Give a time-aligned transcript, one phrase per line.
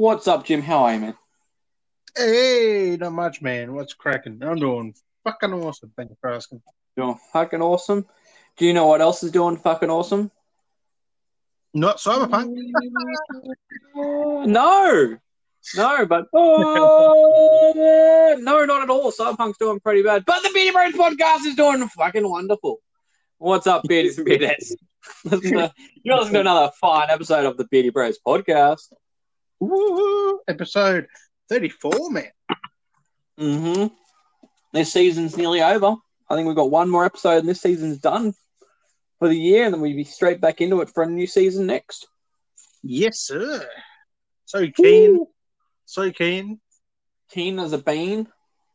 [0.00, 0.62] What's up, Jim?
[0.62, 1.14] How are you, man?
[2.16, 3.74] Hey, not much, man.
[3.74, 4.42] What's cracking?
[4.42, 4.94] I'm doing
[5.24, 5.92] fucking awesome.
[5.94, 6.62] Thank you for asking.
[6.96, 8.06] Doing fucking awesome.
[8.56, 10.30] Do you know what else is doing fucking awesome?
[11.74, 12.56] Not cyberpunk.
[14.46, 15.18] no,
[15.76, 19.12] no, but oh, no, not at all.
[19.12, 22.78] Cyberpunk's doing pretty bad, but the Beardy Bros podcast is doing fucking wonderful.
[23.36, 24.72] What's up, Beardies and Beardettes?
[25.30, 25.68] Uh,
[26.02, 28.90] You're listening to another fine episode of the Beardy Bros podcast.
[29.60, 30.40] Woo-hoo.
[30.48, 31.06] Episode
[31.48, 32.30] 34, man.
[33.38, 33.86] hmm
[34.72, 35.96] This season's nearly over.
[36.28, 38.34] I think we've got one more episode, and this season's done
[39.18, 41.66] for the year, and then we'll be straight back into it for a new season
[41.66, 42.06] next.
[42.82, 43.66] Yes, sir.
[44.46, 45.26] So keen.
[45.84, 46.60] So keen.
[47.30, 48.28] Keen as a bean.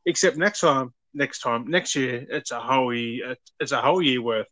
[0.06, 3.36] Except next time, next time, next year, it's a whole year.
[3.60, 4.48] It's a whole year worth.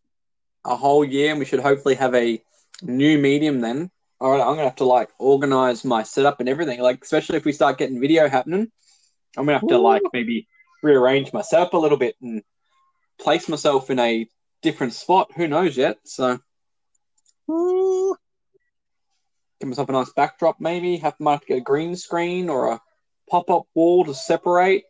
[0.65, 2.41] a whole year, and we should hopefully have a
[2.81, 3.91] new medium then.
[4.23, 6.79] All right, I'm gonna have to like organize my setup and everything.
[6.79, 8.71] Like, especially if we start getting video happening,
[9.35, 10.47] I'm gonna have to like maybe
[10.81, 12.41] rearrange my setup a little bit and
[13.19, 14.25] place myself in a
[14.61, 15.31] different spot.
[15.35, 15.97] Who knows yet?
[16.05, 16.39] So,
[17.47, 18.15] Woo.
[19.59, 20.55] give myself a nice backdrop.
[20.61, 22.81] Maybe have might have to get a green screen or a
[23.29, 24.85] pop-up wall to separate.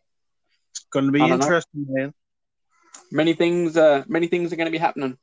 [0.70, 1.46] It's going to be I don't know.
[1.46, 2.14] interesting, man.
[3.10, 5.18] many things uh many things are going to be happening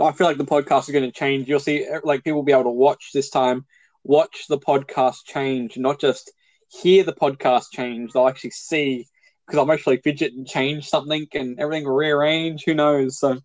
[0.00, 2.52] i feel like the podcast is going to change you'll see like people will be
[2.52, 3.64] able to watch this time
[4.02, 6.32] watch the podcast change not just
[6.68, 9.06] hear the podcast change they'll actually see
[9.46, 13.38] because I'm actually fidget and change something and everything rearrange who knows so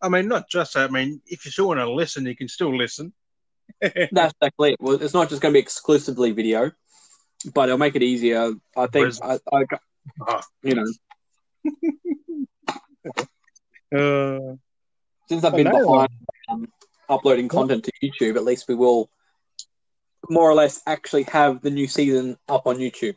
[0.00, 0.90] I mean, not just that.
[0.90, 3.12] I mean, if you still want to listen, you can still listen.
[3.80, 6.70] that's exactly it well, it's not just going to be exclusively video
[7.54, 9.64] but it'll make it easier i think I, I
[10.26, 10.42] Ah.
[10.62, 10.84] you know
[13.90, 14.56] Uh,
[15.28, 16.08] since i've been behind
[16.48, 16.68] um,
[17.08, 19.10] uploading content to youtube at least we will
[20.28, 23.16] more or less actually have the new season up on youtube.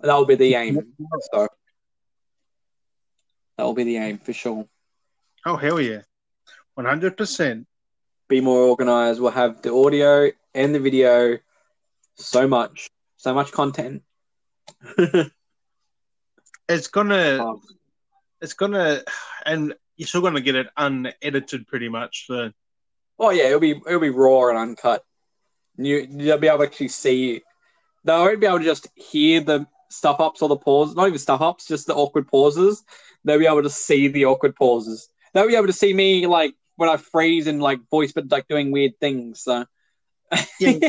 [0.00, 0.94] That will be the aim
[1.32, 1.48] so.
[3.56, 4.66] That will be the aim for sure.
[5.46, 6.02] Oh, hell yeah.
[6.78, 7.66] 100%.
[8.28, 9.20] be more organized.
[9.20, 11.38] We'll have the audio and the video.
[12.16, 12.90] So much.
[13.16, 14.02] So much content.
[16.66, 17.42] It's to.
[17.42, 17.60] Um,
[18.40, 19.02] it's gonna
[19.44, 22.50] and you're still gonna get it unedited pretty much so
[23.18, 25.04] oh yeah it'll be it'll be raw and uncut
[25.76, 27.42] you you'll be able to actually see
[28.04, 31.18] they won't be able to just hear the stuff ups or the pauses not even
[31.18, 32.84] stuff ups just the awkward pauses
[33.24, 36.54] they'll be able to see the awkward pauses they'll be able to see me like
[36.76, 39.64] when i freeze and like voice but like doing weird things so
[40.58, 40.78] Yeah.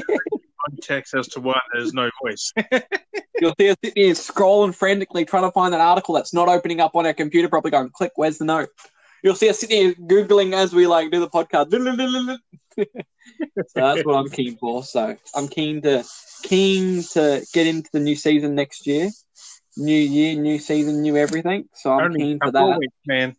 [0.70, 2.52] context as to why there's no voice
[3.40, 6.80] You'll see us sitting here scrolling frantically trying to find that article that's not opening
[6.80, 8.70] up on our computer Probably going, click, where's the note?
[9.26, 11.72] You'll see us sitting here Googling as we like do the podcast.
[12.78, 12.86] so
[13.74, 14.84] that's what I'm keen for.
[14.84, 16.06] So I'm keen to
[16.44, 19.10] keen to get into the new season next year.
[19.78, 21.68] New year, new season, new everything.
[21.74, 22.64] So I'm Only keen for that.
[22.64, 23.36] of weeks, man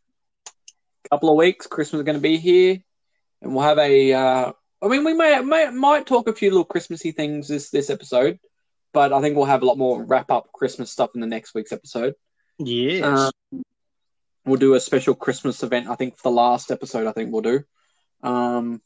[1.10, 2.78] couple of weeks, Christmas is going to be here,
[3.42, 4.12] and we'll have a.
[4.12, 7.90] Uh, I mean, we may, may might talk a few little Christmassy things this this
[7.90, 8.38] episode,
[8.92, 11.54] but I think we'll have a lot more wrap up Christmas stuff in the next
[11.54, 12.14] week's episode.
[12.58, 13.30] yes Uh,
[14.46, 15.88] We'll do a special Christmas event.
[15.88, 17.64] I think for the last episode, I think we'll do.
[18.22, 18.80] Um,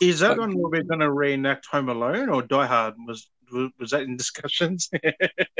[0.00, 3.28] is that but- one where we're gonna reenact home alone or die hard was
[3.78, 4.90] was that in discussions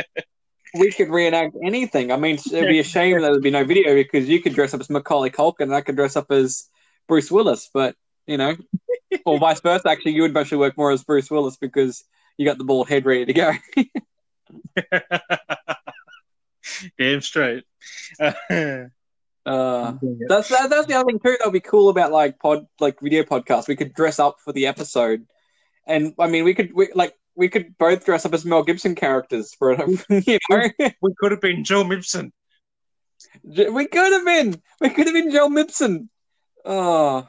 [0.79, 2.13] we could reenact anything.
[2.13, 4.75] I mean, it'd be a shame that there'd be no video because you could dress
[4.75, 6.69] up as Macaulay Culkin and I could dress up as
[7.09, 7.97] Bruce Willis, but
[8.27, 8.55] you know,
[9.25, 9.89] or vice versa.
[9.89, 12.05] Actually, you would actually work more as Bruce Willis because
[12.37, 13.53] you got the bald head ready to go.
[16.99, 17.65] damn straight
[18.21, 18.85] Uh,
[20.29, 21.37] that's that, that's the other thing too.
[21.39, 23.69] That'll be cool about like pod like video podcasts.
[23.69, 25.27] We could dress up for the episode,
[25.87, 28.95] and I mean, we could we, like we could both dress up as Mel Gibson
[28.95, 29.73] characters for
[30.11, 30.71] you know.
[31.03, 32.33] we could have been Joe Mibson
[33.43, 34.61] we could have been.
[34.81, 36.09] We could have been Joe Mibson.
[36.65, 37.29] Oh,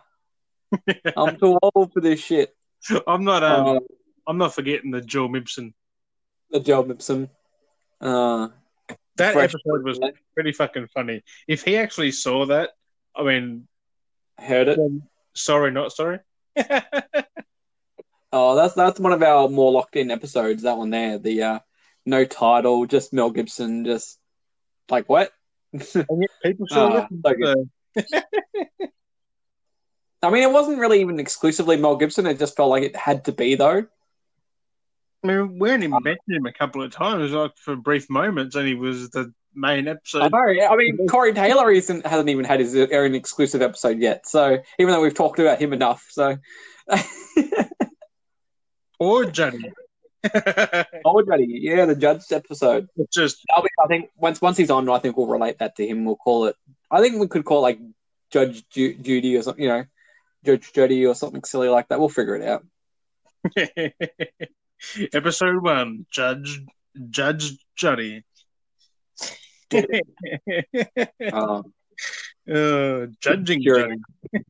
[1.18, 2.56] I'm too old for this shit.
[3.08, 3.80] I'm not um, Uh,
[4.28, 5.74] I'm not forgetting the Joe Mibson
[6.52, 7.30] the Joe Mibson.
[8.02, 8.50] Uh,
[9.20, 10.00] that Fresh- episode was
[10.34, 12.72] pretty fucking funny if he actually saw that
[13.16, 13.68] I mean
[14.38, 14.80] heard it.
[15.34, 16.20] sorry not sorry
[18.32, 20.62] Oh, that's that's one of our more locked in episodes.
[20.64, 21.60] That one there, the uh,
[22.06, 24.20] no title, just Mel Gibson, just
[24.90, 25.32] like what?
[25.74, 26.06] People
[26.72, 27.66] Ah, listen so.
[30.22, 32.28] I mean, it wasn't really even exclusively Mel Gibson.
[32.28, 33.88] It just felt like it had to be, though.
[35.24, 38.56] I mean, we only uh, mentioned him a couple of times, like for brief moments,
[38.56, 40.22] and he was the main episode.
[40.22, 40.68] I know.
[40.70, 44.28] I mean, Corey Taylor isn't, hasn't even had his uh, own exclusive episode yet.
[44.28, 46.38] So even though we've talked about him enough, so
[49.00, 49.72] Or Johnny.
[51.06, 52.90] Oh, Juddy, yeah, the judge episode.
[52.98, 55.88] it's just be, I think once once he's on, I think we'll relate that to
[55.88, 56.04] him.
[56.04, 56.58] We'll call it.
[56.92, 57.80] I think we could call it like
[58.30, 59.64] Judge Ju- Judy or something.
[59.64, 59.86] You know,
[60.44, 62.00] Judge Judy or something silly like that.
[62.00, 62.66] We'll figure it out.
[65.14, 66.62] episode one, Judge
[67.10, 68.24] Judge Johnny.
[71.32, 71.74] Um,
[72.52, 73.62] uh, judging.
[73.62, 73.98] Johnny.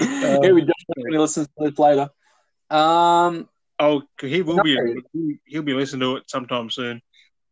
[0.00, 2.08] here we when he listens to this later.
[2.70, 3.48] Um,
[3.80, 4.62] Oh, he will No.
[4.62, 5.38] be.
[5.44, 7.00] He'll be listening to it sometime soon.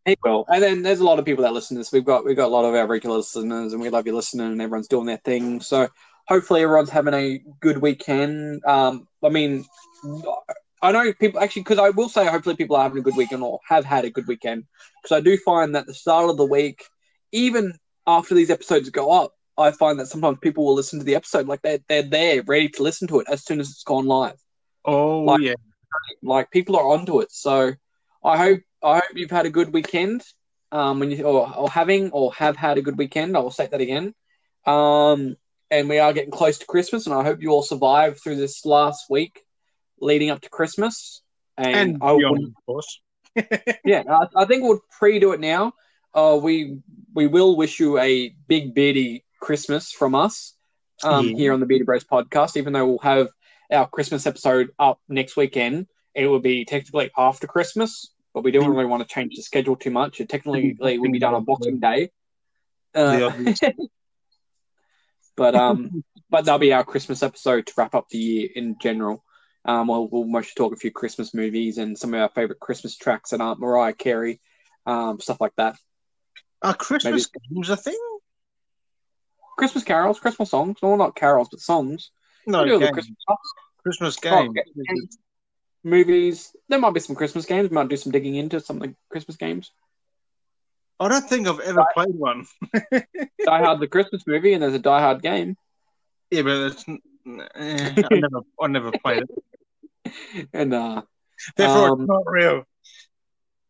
[0.05, 0.45] he will.
[0.49, 1.93] And then there's a lot of people that listen to this.
[1.93, 4.47] We've got we've got a lot of our regular listeners, and we love you listening,
[4.53, 5.61] and everyone's doing their thing.
[5.61, 5.89] So
[6.27, 8.65] hopefully everyone's having a good weekend.
[8.65, 9.65] Um, I mean,
[10.83, 13.43] I know people actually because I will say hopefully people are having a good weekend
[13.43, 14.65] or have had a good weekend
[15.03, 16.85] because I do find that the start of the week,
[17.33, 17.73] even
[18.07, 21.49] after these episodes go up, I find that sometimes people will listen to the episode
[21.49, 24.39] like they're they're there ready to listen to it as soon as it's gone live.
[24.85, 25.55] Oh Like- yeah,
[26.23, 27.33] Like people are onto it.
[27.33, 27.73] So
[28.23, 30.23] I hope I hope you've had a good weekend.
[30.73, 33.37] Um, when you or, or having or have had a good weekend.
[33.37, 34.15] I will say that again.
[34.67, 35.37] Um,
[35.71, 38.65] and we are getting close to Christmas, and I hope you all survive through this
[38.65, 39.46] last week
[40.01, 41.23] leading up to Christmas.
[41.57, 43.01] And, and I beyond, would, of course.
[43.85, 45.73] yeah, I, I think we'll pre-do it now.
[46.15, 46.79] Uh, we
[47.15, 50.55] we will wish you a big beardy Christmas from us
[51.03, 51.37] um, Yeah.
[51.37, 52.57] here on the Beardy Bros podcast.
[52.57, 53.29] Even though we'll have
[53.71, 58.65] our Christmas episode up next weekend, it will be technically after Christmas, but we don't
[58.65, 58.71] Mm.
[58.77, 60.21] really want to change the schedule too much.
[60.21, 62.11] It technically will be done on Boxing Day.
[62.95, 63.31] Uh,
[65.37, 69.23] but um, but that'll be our Christmas episode to wrap up the year in general.
[69.67, 72.97] Um, we'll, we'll mostly talk a few Christmas movies and some of our favorite Christmas
[72.97, 74.41] tracks and Aunt Mariah Carey,
[74.87, 75.77] um, stuff like that.
[76.63, 77.99] Are Christmas games a thing?
[79.59, 80.79] Christmas carols, Christmas songs.
[80.81, 82.11] Well, not carols, but songs.
[82.47, 82.93] No, games.
[82.93, 83.17] Christmas.
[83.83, 84.59] Christmas Oh, games.
[84.89, 85.19] games.
[85.83, 86.57] Movies.
[86.69, 87.71] There might be some Christmas games.
[87.71, 89.73] We might do some digging into some of the Christmas games.
[90.99, 92.47] I don't think I've ever played one.
[92.95, 93.01] Die
[93.47, 95.57] Hard, the Christmas movie, and there's a Die Hard game.
[96.31, 96.95] Yeah, but it's, eh,
[98.11, 99.31] I never, I never played it.
[100.53, 101.03] And uh,
[101.57, 102.65] Therefore, Um, it's not real.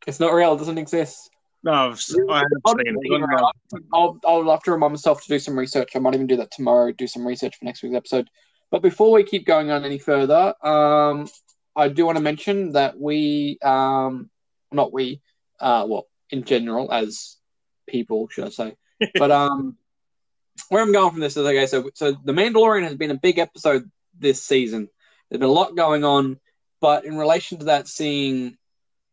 [0.06, 0.54] it's not real.
[0.54, 1.30] It doesn't exist.
[1.64, 2.00] No, I've,
[2.30, 3.82] I I'll, seen it.
[3.92, 5.96] I'll, I'll have to remind myself to do some research.
[5.96, 8.28] I might even do that tomorrow, do some research for next week's episode.
[8.70, 11.26] But before we keep going on any further, um,
[11.74, 14.30] I do want to mention that we, um,
[14.70, 15.20] not we,
[15.58, 17.36] uh, well, in general, as
[17.88, 18.76] people, should I say,
[19.14, 19.76] but um,
[20.68, 21.66] where I'm going from this is okay.
[21.66, 24.88] So, so the Mandalorian has been a big episode this season.
[25.30, 26.38] There's been a lot going on,
[26.80, 28.56] but in relation to that, seeing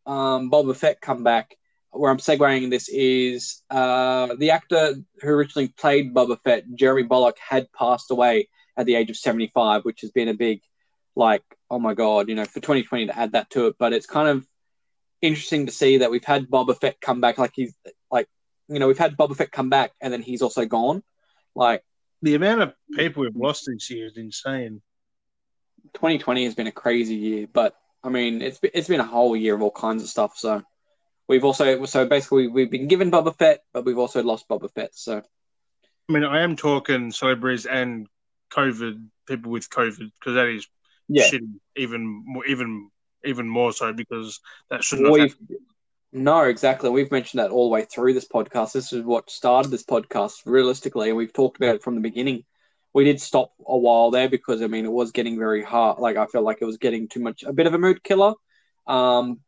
[0.05, 1.55] um, Boba Fett come back,
[1.91, 7.37] where I'm segueing this is uh, the actor who originally played Boba Fett, Jeremy Bulloch,
[7.37, 10.61] had passed away at the age of 75, which has been a big,
[11.15, 13.75] like, oh my god, you know, for 2020 to add that to it.
[13.77, 14.47] But it's kind of
[15.21, 17.75] interesting to see that we've had Boba Fett come back, like he's
[18.11, 18.27] like,
[18.67, 21.03] you know, we've had Boba Fett come back and then he's also gone.
[21.55, 21.83] Like
[22.21, 24.81] The amount of people we've lost this year is insane.
[25.93, 29.35] 2020 has been a crazy year, but I mean, it's been, it's been a whole
[29.35, 30.37] year of all kinds of stuff.
[30.37, 30.63] So
[31.27, 34.95] we've also so basically we've been given Boba Fett, but we've also lost Boba Fett.
[34.95, 35.21] So
[36.09, 38.07] I mean, I am talking celebrities and
[38.51, 40.67] COVID people with COVID because that is
[41.07, 41.59] yeah, shitty.
[41.75, 42.89] Even more, even
[43.25, 45.59] even more so because that we've happened.
[46.11, 46.89] no exactly.
[46.89, 48.73] We've mentioned that all the way through this podcast.
[48.73, 52.43] This is what started this podcast realistically, and we've talked about it from the beginning.
[52.93, 55.99] We did stop a while there because I mean it was getting very hard.
[55.99, 58.33] Like I felt like it was getting too much, a bit of a mood killer.
[58.87, 59.39] Um,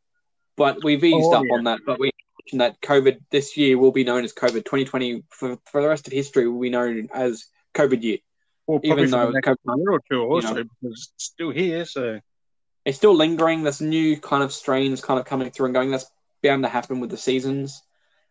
[0.58, 1.54] but we've eased Oh, up yeah.
[1.56, 1.80] on that.
[1.86, 5.82] But we mentioned that COVID this year will be known as COVID 2020 for for
[5.82, 6.48] the rest of history.
[6.48, 8.18] Will be known as COVID year.
[8.68, 10.64] Well, even though COVID year or two also know.
[10.64, 11.86] because it's still here.
[11.86, 12.20] So
[12.84, 13.64] it's still lingering.
[13.64, 15.92] There's new kind of strains kind of coming through and going.
[15.92, 16.10] That's
[16.42, 17.84] bound to happen with the seasons.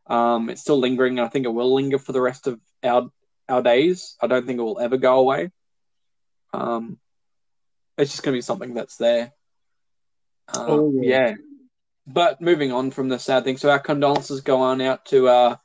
[0.06, 3.10] Um, it's still lingering, and I think it will linger for the rest of our
[3.48, 4.16] our days.
[4.20, 5.50] I don't think it will ever go away.
[6.52, 6.98] Um,
[7.98, 9.32] it's just going to be something that's there.
[10.48, 11.28] Uh, Oh, yeah.
[11.28, 11.34] yeah.
[12.06, 15.56] But moving on from the sad thing, so our condolences go on out to uh,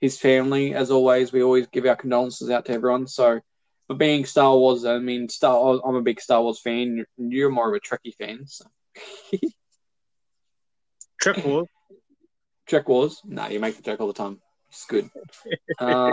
[0.00, 0.74] his family.
[0.74, 3.06] As always, we always give our condolences out to everyone.
[3.06, 3.40] So,
[3.88, 5.80] but being Star Wars, I mean, Star.
[5.84, 7.06] I'm a big Star Wars fan.
[7.16, 8.46] You're more of a Trekkie fan.
[8.46, 8.66] So.
[11.20, 11.66] Trek Wars.
[12.66, 13.20] Trek Wars.
[13.24, 14.40] No, you make the joke all the time.
[14.68, 15.08] It's good.
[15.78, 16.12] um,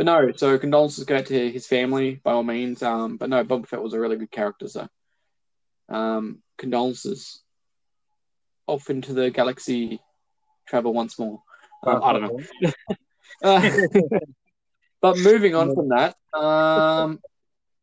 [0.00, 2.82] but no, so condolences go out to his family by all means.
[2.82, 4.66] Um, but no, Boba Fett was a really good character.
[4.66, 4.88] So,
[5.90, 7.42] um, condolences.
[8.66, 10.00] Off into the galaxy,
[10.66, 11.42] travel once more.
[11.86, 12.72] Um, I don't know.
[13.42, 13.70] Uh,
[15.00, 17.20] but moving on from that, um,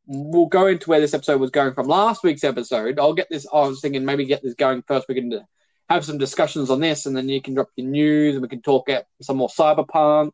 [0.05, 2.99] we'll go into where this episode was going from last week's episode.
[2.99, 3.47] I'll get this.
[3.51, 5.07] I was thinking maybe get this going first.
[5.07, 5.41] We can
[5.89, 8.61] have some discussions on this, and then you can drop your news, and we can
[8.61, 10.31] talk at some more cyberpunk.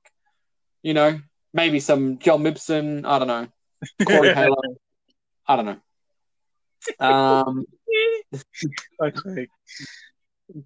[0.82, 1.20] You know,
[1.54, 3.06] maybe some John Mibson.
[3.06, 3.48] I don't know.
[4.06, 4.56] Corey Taylor.
[5.48, 7.06] I don't know.
[7.06, 7.66] Um,
[9.02, 9.48] Okay.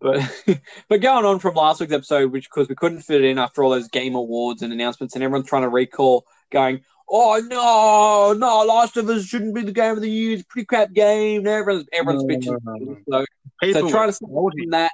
[0.02, 0.44] but
[0.90, 3.64] but going on from last week's episode, which because we couldn't fit it in after
[3.64, 8.64] all those game awards and announcements, and everyone's trying to recall, going, "Oh no, no,
[8.66, 10.34] Last of Us shouldn't be the game of the year.
[10.34, 12.58] It's a pretty crap game." And everyone's everyone's No, bitching.
[12.64, 13.20] no, no.
[13.20, 13.26] So,
[13.62, 14.92] People so trying to from that.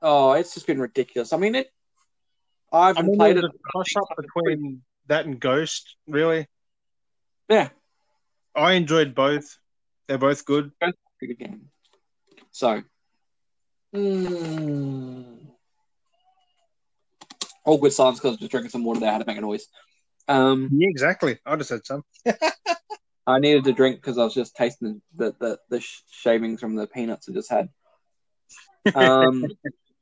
[0.00, 1.32] Oh, it's just been ridiculous.
[1.32, 1.70] I mean, it.
[2.72, 3.44] I I mean, played it.
[3.44, 5.96] a toss up between that and Ghost.
[6.06, 6.46] Really,
[7.48, 7.68] Yeah,
[8.54, 9.58] I enjoyed both.
[10.06, 10.72] They're both good.
[11.20, 11.70] good game.
[12.50, 12.82] So,
[13.94, 15.36] mm,
[17.64, 19.10] all good silence because I was just drinking some water there.
[19.10, 19.66] I had to make a noise.
[20.28, 21.38] Um, Yeah, exactly.
[21.44, 22.02] I just had some.
[23.26, 26.76] I needed to drink because I was just tasting the the, the sh- shavings from
[26.76, 27.68] the peanuts I just had.
[28.94, 29.44] Um,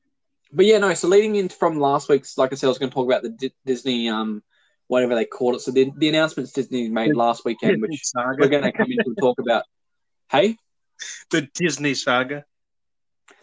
[0.53, 0.95] but yeah, no.
[0.95, 3.23] So leading in from last week's, like I said, I was going to talk about
[3.23, 4.43] the Di- Disney, um,
[4.89, 5.61] whatever they called it.
[5.61, 8.37] So the the announcements Disney made last weekend, which saga.
[8.39, 9.65] we're going to come into and talk about.
[10.31, 10.57] Hey,
[11.31, 12.45] the Disney saga.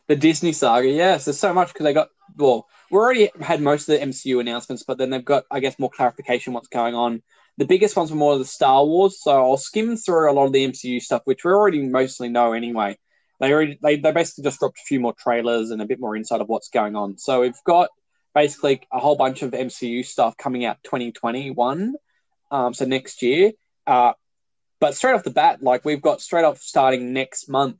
[0.07, 0.89] the Disney saga.
[0.89, 2.67] Yes, there's so much because they got well.
[2.91, 5.89] We already had most of the MCU announcements, but then they've got, I guess, more
[5.89, 7.23] clarification what's going on.
[7.57, 10.45] The biggest ones were more of the Star Wars, so I'll skim through a lot
[10.45, 12.97] of the MCU stuff, which we already mostly know anyway.
[13.39, 16.15] They already they, they basically just dropped a few more trailers and a bit more
[16.15, 17.17] insight of what's going on.
[17.17, 17.89] So we've got
[18.33, 21.95] basically a whole bunch of MCU stuff coming out 2021,
[22.51, 23.51] um, so next year.
[23.85, 24.13] Uh,
[24.79, 27.77] but straight off the bat, like we've got straight off starting next month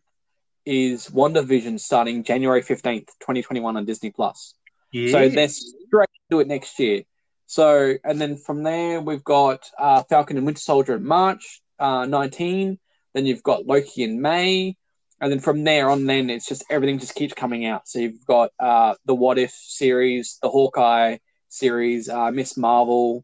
[0.66, 4.54] is WandaVision starting January 15th, 2021 on Disney Plus.
[4.92, 5.12] Yeah.
[5.12, 7.04] So they're straight to it next year.
[7.46, 12.06] So, and then from there, we've got uh, Falcon and Winter Soldier in March uh,
[12.06, 12.80] 19.
[13.14, 14.78] Then you've got Loki in May.
[15.24, 17.88] And then from there on, then it's just everything just keeps coming out.
[17.88, 23.24] So you've got uh, the What If series, the Hawkeye series, uh, Miss Marvel.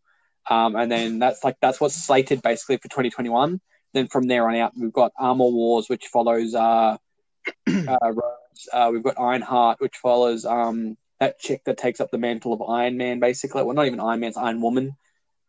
[0.49, 3.59] Um, and then that's like, that's what's slated basically for 2021.
[3.93, 6.95] Then from there on out, we've got Armor Wars, which follows uh,
[7.67, 8.69] uh, Rhodes.
[8.71, 12.61] Uh, we've got Ironheart, which follows um, that chick that takes up the mantle of
[12.61, 13.61] Iron Man, basically.
[13.63, 14.95] Well, not even Iron Man, it's Iron Woman.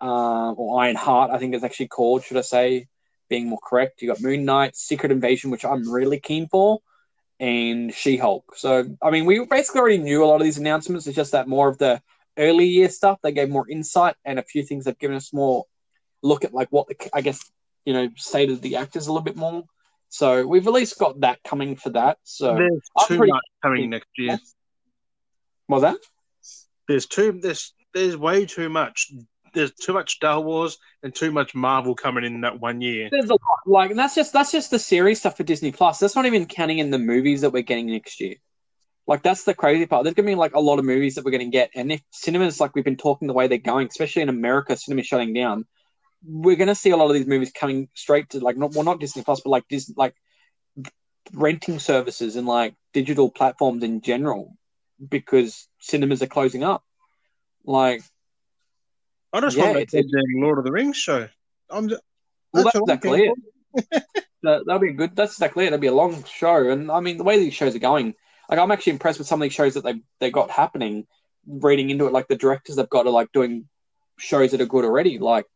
[0.00, 2.88] Uh, or Iron Heart, I think it's actually called, should I say,
[3.30, 4.02] being more correct.
[4.02, 6.80] You got Moon Knight, Secret Invasion, which I'm really keen for,
[7.38, 8.54] and She Hulk.
[8.56, 11.06] So, I mean, we basically already knew a lot of these announcements.
[11.06, 12.02] It's just that more of the
[12.36, 15.64] early year stuff, they gave more insight, and a few things have given us more
[16.22, 17.50] look at, like, what the, I guess,
[17.86, 19.64] you know, state of the actors a little bit more.
[20.10, 22.18] So, we've at least got that coming for that.
[22.24, 24.38] So, There's I'm too pretty- much coming next year.
[25.68, 25.96] was that?
[26.88, 29.12] There's too there's there's way too much.
[29.52, 33.08] There's too much Star Wars and too much Marvel coming in that one year.
[33.10, 35.98] There's a lot, like, and that's just that's just the series stuff for Disney Plus.
[35.98, 38.36] That's not even counting in the movies that we're getting next year.
[39.06, 40.04] Like, that's the crazy part.
[40.04, 42.60] There's gonna be like a lot of movies that we're gonna get, and if cinemas,
[42.60, 45.66] like we've been talking, the way they're going, especially in America, cinema shutting down,
[46.24, 49.00] we're gonna see a lot of these movies coming straight to like not well, not
[49.00, 50.14] Disney Plus, but like Disney, like
[51.32, 54.56] renting services and like digital platforms in general,
[55.08, 56.84] because cinemas are closing up.
[57.64, 58.02] Like,
[59.32, 61.28] I just Yeah, want that damn Lord of the Rings show.
[61.70, 62.02] I'm just,
[62.52, 63.38] Well, that's exactly it.
[64.42, 65.14] that, that'll be good.
[65.14, 65.70] That's exactly it.
[65.70, 68.14] That'll be a long show, and I mean the way these shows are going,
[68.48, 71.06] like I'm actually impressed with some of these shows that they they got happening.
[71.46, 73.66] Reading into it, like the directors they've got are like doing
[74.18, 75.18] shows that are good already.
[75.18, 75.46] Like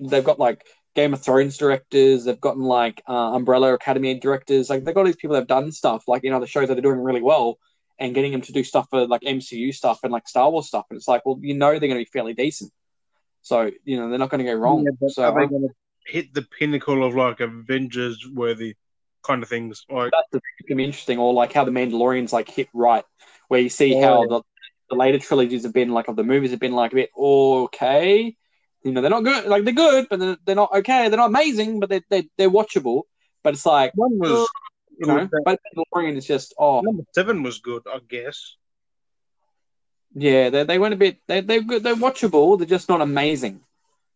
[0.00, 0.66] they've got like
[0.96, 4.68] Game of Thrones directors, they've gotten like uh, Umbrella Academy directors.
[4.68, 6.78] Like they've got these people that have done stuff like you know the shows that
[6.78, 7.58] are doing really well,
[7.98, 10.86] and getting them to do stuff for like MCU stuff and like Star Wars stuff.
[10.90, 12.72] And it's like, well, you know, they're going to be fairly decent.
[13.42, 14.84] So you know they're not going to go wrong.
[14.84, 15.74] Yeah, so are they going to
[16.12, 18.74] hit the pinnacle of like Avengers worthy
[19.22, 19.84] kind of things?
[19.90, 23.04] Like, that's the thing be interesting, or like how the Mandalorians like hit right,
[23.48, 24.42] where you see Oh, how the,
[24.90, 28.34] the later trilogies have been like of the movies have been like a bit okay.
[28.84, 31.08] You know, they're not good, like they're good, but they're, they're not okay.
[31.08, 33.02] They're not amazing, but they're they're, they're watchable.
[33.42, 34.48] But it's like one was,
[34.98, 38.56] you know, but Mandalorian is just oh number seven was good, I guess.
[40.14, 42.58] Yeah, they they went a bit they they're good, they're watchable.
[42.58, 43.60] They're just not amazing.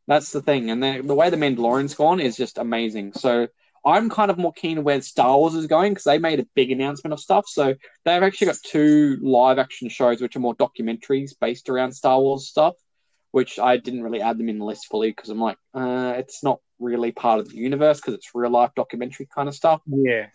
[0.09, 3.13] That's the thing, and the way the Mandalorian's gone is just amazing.
[3.13, 3.49] So
[3.85, 6.71] I'm kind of more keen where Star Wars is going because they made a big
[6.71, 7.47] announcement of stuff.
[7.49, 12.21] So they've actually got two live action shows which are more documentaries based around Star
[12.21, 12.75] Wars stuff,
[13.33, 16.45] which I didn't really add them in the list fully because I'm like, uh, it's
[16.45, 19.81] not really part of the universe because it's real life documentary kind of stuff.
[19.87, 20.27] Yeah.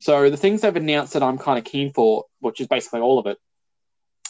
[0.00, 3.18] So the things they've announced that I'm kind of keen for, which is basically all
[3.18, 3.38] of it,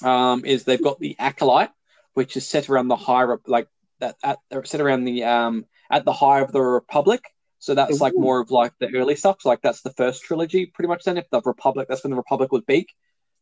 [0.03, 1.71] um, is they've got the acolyte,
[2.15, 3.69] which is set around the high, Rep- like
[4.01, 7.23] that, at, set around the um at the high of the Republic.
[7.59, 9.39] So that's like more of like the early stuff.
[9.41, 11.05] So like that's the first trilogy, pretty much.
[11.05, 12.87] Then if the Republic, that's when the Republic was big,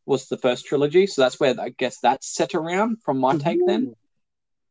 [0.05, 1.05] was the first trilogy.
[1.07, 3.59] So that's where I guess that's set around from my take.
[3.65, 3.95] Then,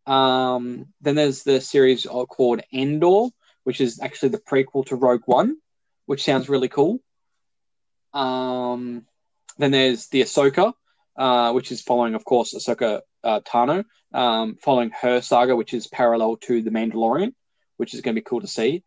[0.07, 3.29] um, then there's the series called Andor,
[3.65, 5.59] which is actually the prequel to Rogue One,
[6.07, 7.01] which sounds really cool.
[8.13, 9.07] Um,
[9.59, 10.73] then there's the Ahsoka,
[11.17, 15.87] uh, which is following, of course, Ahsoka uh, Tano, um, following her saga, which is
[15.87, 17.33] parallel to the Mandalorian,
[17.77, 18.83] which is going to be cool to see.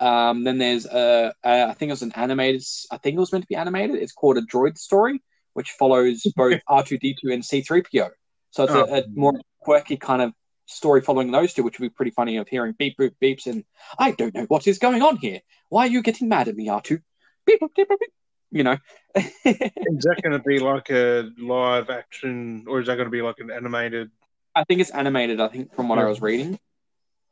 [0.00, 3.32] Um, then there's a, a, I think it was an animated, I think it was
[3.32, 3.96] meant to be animated.
[3.96, 5.22] It's called a Droid Story,
[5.52, 8.10] which follows both R2D2 and C3PO.
[8.50, 8.84] So it's Oh.
[8.88, 10.32] a, a more quirky kind of
[10.66, 13.64] story following those two, which would be pretty funny of hearing beep, boop, beeps, and
[13.98, 15.40] I don't know what is going on here.
[15.68, 17.00] Why are you getting mad at me, R2?
[17.46, 18.10] Beep, boop, beep, boop, beep.
[18.50, 18.76] You know.
[19.44, 23.20] Is that going to be like a live action, or is that going to be
[23.20, 24.10] like an animated?
[24.54, 25.40] I think it's animated.
[25.40, 26.58] I think from what I was reading.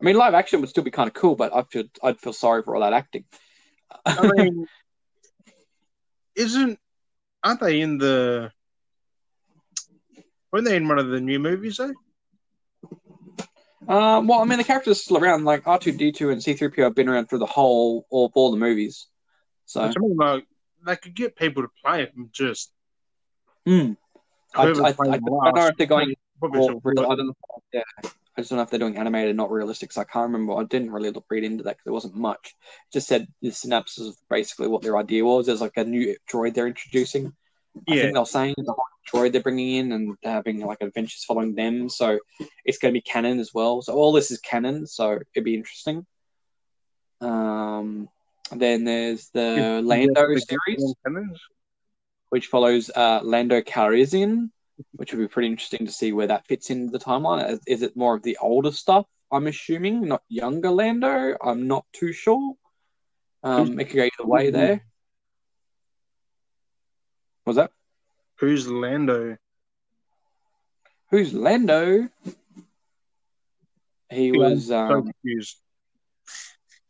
[0.00, 2.32] I mean, live action would still be kind of cool, but I feel I'd feel
[2.32, 3.24] sorry for all that acting.
[4.04, 4.66] I mean,
[6.34, 6.78] isn't
[7.42, 8.52] aren't they in the?
[10.52, 11.94] Weren't they in one of the new movies though?
[13.88, 15.44] Um, well, I mean, the characters are still around.
[15.44, 18.06] Like R two D two and C three PO have been around through the whole
[18.10, 19.06] all of all the movies.
[19.64, 20.44] So, I mean, like
[20.86, 22.72] they could get people to play it and just.
[23.66, 23.92] hmm.
[24.52, 27.34] I, I, I, I, don't know if they're going real, I don't know.
[27.72, 29.90] Yeah, I just don't know if they're doing animated, not realistic.
[29.90, 30.54] 'cause I can't remember.
[30.54, 32.56] I didn't really look read into that because there wasn't much.
[32.88, 35.46] It just said the synopsis of basically what their idea was.
[35.46, 37.32] There's like a new droid they're introducing.
[37.86, 37.94] Yeah.
[37.94, 41.54] I think they're saying the whole droid they're bringing in and having like adventures following
[41.54, 41.88] them.
[41.88, 42.18] So
[42.64, 43.82] it's going to be canon as well.
[43.82, 44.86] So all this is canon.
[44.86, 46.06] So it'd be interesting.
[47.20, 48.08] Um,
[48.56, 50.94] then there's the Lando series
[52.30, 54.50] which follows uh, Lando Calrissian,
[54.92, 57.50] which would be pretty interesting to see where that fits into the timeline.
[57.50, 59.06] Is, is it more of the older stuff?
[59.32, 61.36] I'm assuming, not younger Lando.
[61.40, 62.54] I'm not too sure.
[63.42, 64.84] Um, it could go either way there.
[67.46, 67.72] Was that
[68.36, 69.36] Who's Lando?
[71.10, 72.08] who's Lando?
[74.10, 75.58] He was so um, confused.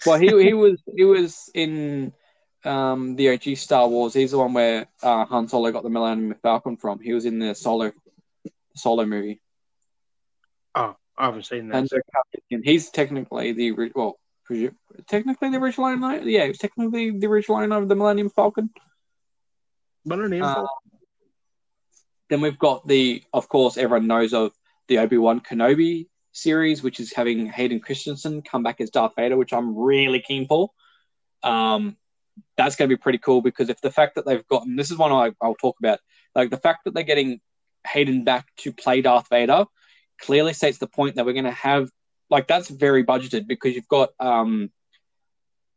[0.06, 2.12] Well, he he was he was in
[2.64, 4.14] um, the OG Star Wars.
[4.14, 7.00] He's the one where uh, Han Solo got the Millennium Falcon from.
[7.00, 7.92] He was in the Solo
[8.76, 9.40] Solo movie.
[10.74, 11.84] Oh, I haven't seen that.
[11.84, 12.60] Calrissian.
[12.64, 14.18] He's technically the well,
[15.08, 16.20] technically the original owner.
[16.22, 18.70] Yeah, he's technically the original owner of the Millennium Falcon.
[20.04, 20.76] Millennium Uh, Falcon.
[22.28, 24.52] Then we've got the, of course, everyone knows of
[24.86, 29.36] the Obi Wan Kenobi series, which is having Hayden Christensen come back as Darth Vader,
[29.36, 30.70] which I'm really keen for.
[31.42, 31.96] Um,
[32.56, 34.98] that's going to be pretty cool because if the fact that they've gotten this is
[34.98, 36.00] one I, I'll talk about,
[36.34, 37.40] like the fact that they're getting
[37.86, 39.66] Hayden back to play Darth Vader
[40.20, 41.90] clearly states the point that we're going to have
[42.28, 44.70] like that's very budgeted because you've got um,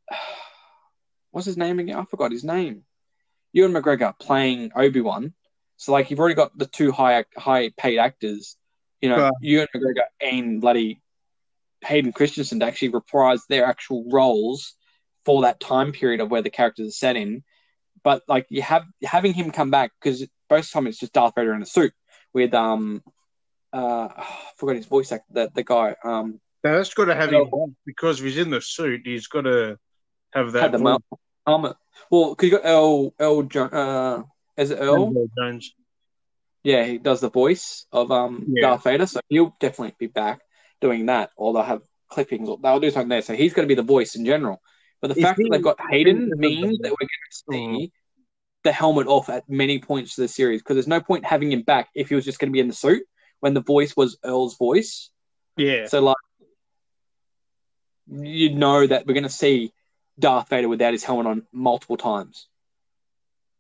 [1.32, 1.98] what's his name again?
[1.98, 2.84] I forgot his name.
[3.54, 5.34] Ewan McGregor playing Obi Wan.
[5.78, 8.58] So like you've already got the two high high paid actors,
[9.04, 9.34] you know, Right.
[9.42, 11.02] Ewan McGregor and bloody
[11.84, 14.76] Hayden Christensen to actually reprise their actual roles
[15.26, 17.44] for that time period of where the characters are set in.
[18.02, 21.34] But like you have having him come back because most of time it's just Darth
[21.36, 21.92] Vader in a suit
[22.34, 23.04] with um
[23.74, 27.30] uh I forgot his voice actor the, the guy um Now, that's got to have
[27.30, 29.78] him because if he's in the suit, he's got to
[30.32, 30.62] have that.
[30.62, 31.00] had the
[31.46, 31.76] armor.
[32.10, 34.24] Well, because you got Earl Earl uh
[34.56, 35.08] is it Earl?
[35.08, 35.76] Andrew Jones.
[36.63, 38.62] Yeah, he does the voice of um Yeah.
[38.69, 40.41] Darth Vader, so he'll definitely be back
[40.82, 43.21] doing that, or they'll have clippings, or they'll do something there.
[43.21, 44.62] So he's going to be the voice in general.
[45.02, 47.91] But the Is fact he- that they've got Hayden means that we're going to see
[48.63, 51.63] the helmet off at many points of the series because there's no point having him
[51.63, 53.04] back if he was just going to be in the suit
[53.41, 55.10] when the voice was Earl's voice.
[55.58, 55.88] Yeah.
[55.88, 56.15] So like,
[58.08, 59.73] you know that we're going to see
[60.17, 62.47] Darth Vader without his helmet on multiple times.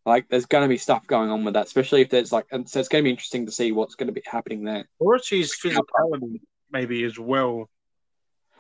[0.05, 2.69] Like, there's going to be stuff going on with that, especially if there's like, and
[2.69, 4.85] so it's going to be interesting to see what's going to be happening there.
[4.99, 7.69] Or it's his physicality, maybe as well.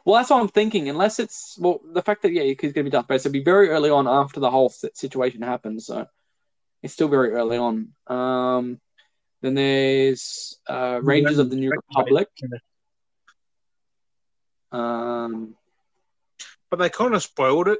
[0.05, 0.89] Well, that's what I'm thinking.
[0.89, 3.33] Unless it's well, the fact that yeah, he's going to be Darth Vader, so it'll
[3.33, 5.85] be very early on after the whole situation happens.
[5.85, 6.07] So
[6.81, 7.93] it's still very early on.
[8.07, 8.79] Um,
[9.41, 12.29] then there's uh, Rangers of the New Republic.
[14.71, 15.55] Um,
[16.69, 17.79] But they kind of spoiled it.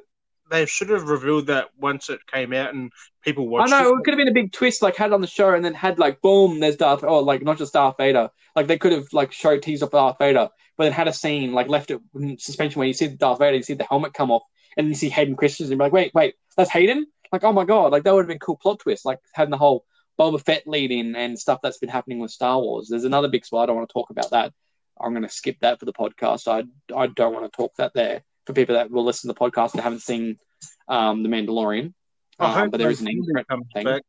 [0.54, 2.92] They should have revealed that once it came out and
[3.24, 3.74] people watched.
[3.74, 3.98] I know it.
[3.98, 5.74] it could have been a big twist, like had it on the show, and then
[5.74, 8.30] had like boom, there's Darth, or like not just Darth Vader.
[8.56, 11.54] Like they could have like showed teased up Darth Vader, but then had a scene
[11.54, 14.30] like left it in suspension where you see Darth Vader, you see the helmet come
[14.30, 14.44] off,
[14.78, 17.08] and you see Hayden Christensen, and be like, wait, wait, that's Hayden.
[17.32, 19.50] Like, oh my god, like that would have been a cool plot twist, like having
[19.50, 19.86] the whole
[20.20, 22.90] Boba Fett lead in and stuff that's been happening with Star Wars.
[22.92, 23.64] There's another big spot.
[23.64, 24.54] I don't want to talk about that.
[25.02, 26.48] I'm going to skip that for the podcast.
[26.48, 28.24] I I don't want to talk that there.
[28.46, 30.38] For people that will listen to the podcast that haven't seen
[30.88, 31.94] um, The Mandalorian.
[32.40, 33.26] I Um, hope but there is an end
[33.74, 33.86] thing.
[33.86, 34.02] back.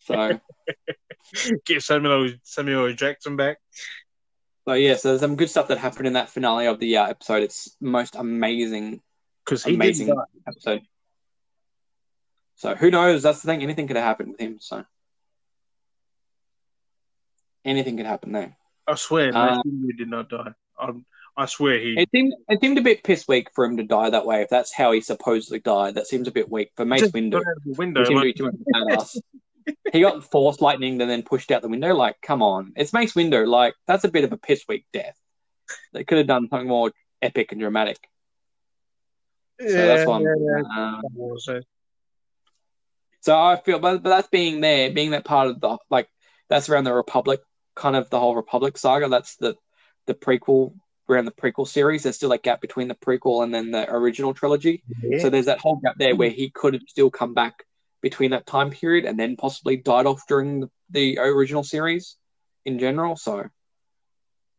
[0.00, 0.38] So,
[1.66, 3.58] Get Samuel Samuel Jackson back.
[4.66, 7.06] so yeah, so there's some good stuff that happened in that finale of the uh,
[7.08, 7.42] episode.
[7.42, 9.02] It's most amazing
[9.44, 10.14] Because he amazing
[10.46, 10.82] episode.
[12.54, 13.22] So who knows?
[13.24, 13.62] That's the thing.
[13.62, 14.58] Anything could have happened with him.
[14.60, 14.84] So
[17.64, 18.56] anything could happen there.
[18.86, 20.52] I swear, Uh, Mace Windu did not die.
[20.78, 20.92] I,
[21.36, 21.94] I swear he.
[21.98, 24.42] It seemed it seemed a bit piss weak for him to die that way.
[24.42, 27.32] If that's how he supposedly died, that seems a bit weak for Mace Windu.
[27.32, 28.00] got out of the window.
[28.00, 29.20] He seemed to like, be too much of a badass.
[29.92, 31.94] he got force lightning and then pushed out the window.
[31.94, 33.46] Like, come on, it's Mace Windu.
[33.46, 35.16] Like, that's a bit of a piss weak death.
[35.92, 37.98] They could have done something more epic and dramatic.
[39.60, 40.20] So that's why.
[40.20, 40.62] Yeah, yeah.
[40.76, 41.00] Uh,
[41.38, 41.60] so,
[43.20, 46.08] So I feel, but, but that's being there, being that part of the like
[46.48, 47.40] that's around the Republic,
[47.74, 49.08] kind of the whole Republic saga.
[49.08, 49.56] That's the
[50.06, 50.74] the prequel
[51.08, 52.02] around the prequel series.
[52.02, 54.82] There's still a gap between the prequel and then the original trilogy.
[55.02, 55.18] yeah.
[55.22, 57.64] So there's that whole gap there where he could have still come back
[58.02, 62.16] between that time period and then possibly died off during the, the original series
[62.64, 63.16] in general.
[63.16, 63.44] So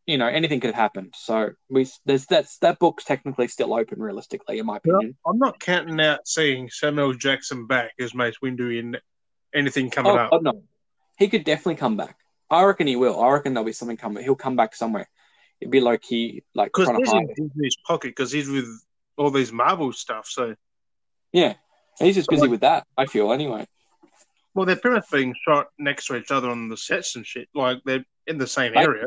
[0.06, 1.14] you know anything could have happened.
[1.16, 5.16] So we there's that's that book's technically still open realistically in my Well, opinion.
[5.26, 8.96] I'm not counting out seeing Samuel Jackson back as Mace Windu in
[9.54, 10.30] anything coming Oh, up.
[10.30, 10.62] God, no.
[11.18, 12.16] He could definitely come back.
[12.50, 13.20] I reckon he will.
[13.22, 14.24] I reckon there'll be something coming.
[14.24, 15.08] He'll come back somewhere.
[15.60, 17.26] It'd be like he like Because he's in.
[17.36, 18.66] Disney's pocket because he's with
[19.16, 20.26] all these Marvel stuff.
[20.28, 20.54] So,
[21.32, 21.54] Yeah,
[21.98, 22.86] he's just busy with that.
[22.96, 23.66] I feel anyway.
[24.54, 27.48] well, they're pretty much being shot next to each other on the sets and shit.
[27.54, 29.04] Like they're in the same Like- area.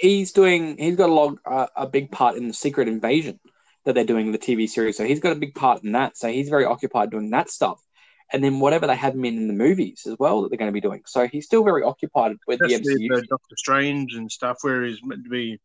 [0.00, 0.76] He's doing.
[0.76, 3.38] He's got a log uh, a big part in the Secret Invasion
[3.84, 4.96] that they're doing in the TV series.
[4.96, 6.16] So he's got a big part in that.
[6.16, 7.80] So he's very occupied doing that stuff.
[8.32, 10.70] And then whatever they have him in in the movies as well that they're going
[10.70, 11.02] to be doing.
[11.06, 13.14] So he's still very occupied with the MCU.
[13.14, 15.60] the Doctor Strange and stuff, where he's meant to be.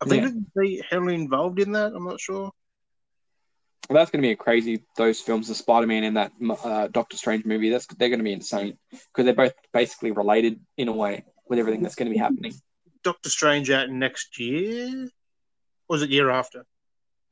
[0.00, 0.30] I think Yeah.
[0.62, 1.92] be heavily involved in that.
[1.94, 2.50] I'm not sure.
[3.88, 4.82] Well, that's going to be a crazy.
[4.96, 6.32] Those films, the Spider-Man and that
[6.64, 10.58] uh, Doctor Strange movie, that's they're going to be insane because they're both basically related
[10.78, 12.54] in a way with everything that's going to be happening.
[13.02, 15.08] Doctor Strange out next year, or
[15.88, 16.64] was it year after?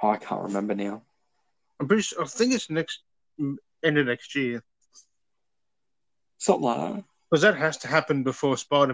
[0.02, 1.02] Oh, I can't remember now.
[1.80, 2.22] I'm pretty sure.
[2.22, 3.00] I think it's next
[3.38, 4.62] end of next year
[6.38, 7.04] Something like that.
[7.30, 8.92] because that has to happen before Spider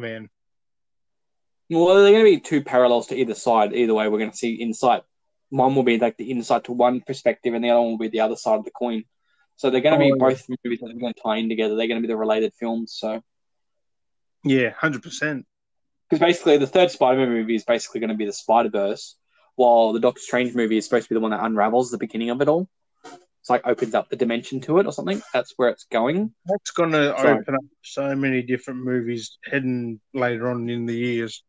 [1.70, 3.72] Well, they're going to be two parallels to either side.
[3.74, 5.02] Either way, we're going to see insight.
[5.50, 8.08] One will be like the insight to one perspective, and the other one will be
[8.08, 9.04] the other side of the coin.
[9.56, 11.74] So they're going to be Oh, both movies that are going to tie in together.
[11.76, 12.94] They're going to be the related films.
[12.96, 13.22] So
[14.44, 15.46] Yeah, hundred percent.
[16.08, 19.16] because basically the third Spider-Man movie is basically going to be the Spider Verse,
[19.56, 22.30] while the Doctor Strange movie is supposed to be the one that unravels the beginning
[22.30, 22.68] of it all.
[23.04, 25.22] It's like opens up the dimension to it or something.
[25.32, 26.34] That's where it's going.
[26.46, 27.38] That's going to Sorry.
[27.40, 31.42] open up so many different movies heading later on in the years.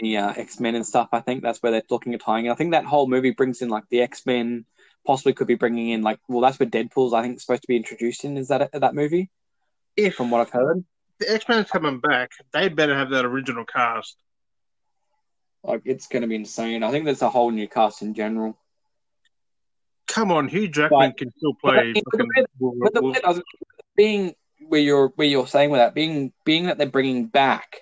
[0.00, 1.08] The uh, X Men and stuff.
[1.12, 2.50] I think that's where they're looking at tying.
[2.50, 4.64] I think that whole movie brings in like the X Men.
[5.06, 7.76] Possibly could be bringing in like well, that's where Deadpool's I think supposed to be
[7.76, 8.36] introduced in.
[8.36, 9.30] Is that that movie?
[9.96, 10.84] If From what I've heard,
[11.18, 14.16] the X Men's coming back, they better have that original cast.
[15.64, 16.82] like it's going to be insane.
[16.82, 18.56] I think there's a whole new cast in general.
[20.08, 21.92] Come on, Hugh Jackman But- can still but play.
[21.92, 22.28] the- fucking
[23.02, 23.40] But I
[23.96, 24.34] being
[24.66, 27.81] where you're where you're saying with that being being that they're bringing back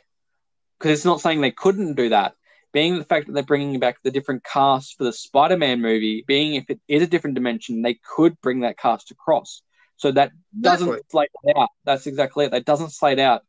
[0.80, 2.34] because it's not saying they couldn't do that.
[2.72, 6.54] Being the fact that they're bringing back the different cast for the Spider-Man movie, being
[6.54, 9.62] if it is a different dimension, they could bring that cast across.
[9.96, 11.06] So that doesn't Exactly.
[11.10, 11.68] slate out.
[11.84, 12.52] That's exactly it.
[12.52, 13.42] That doesn't slate out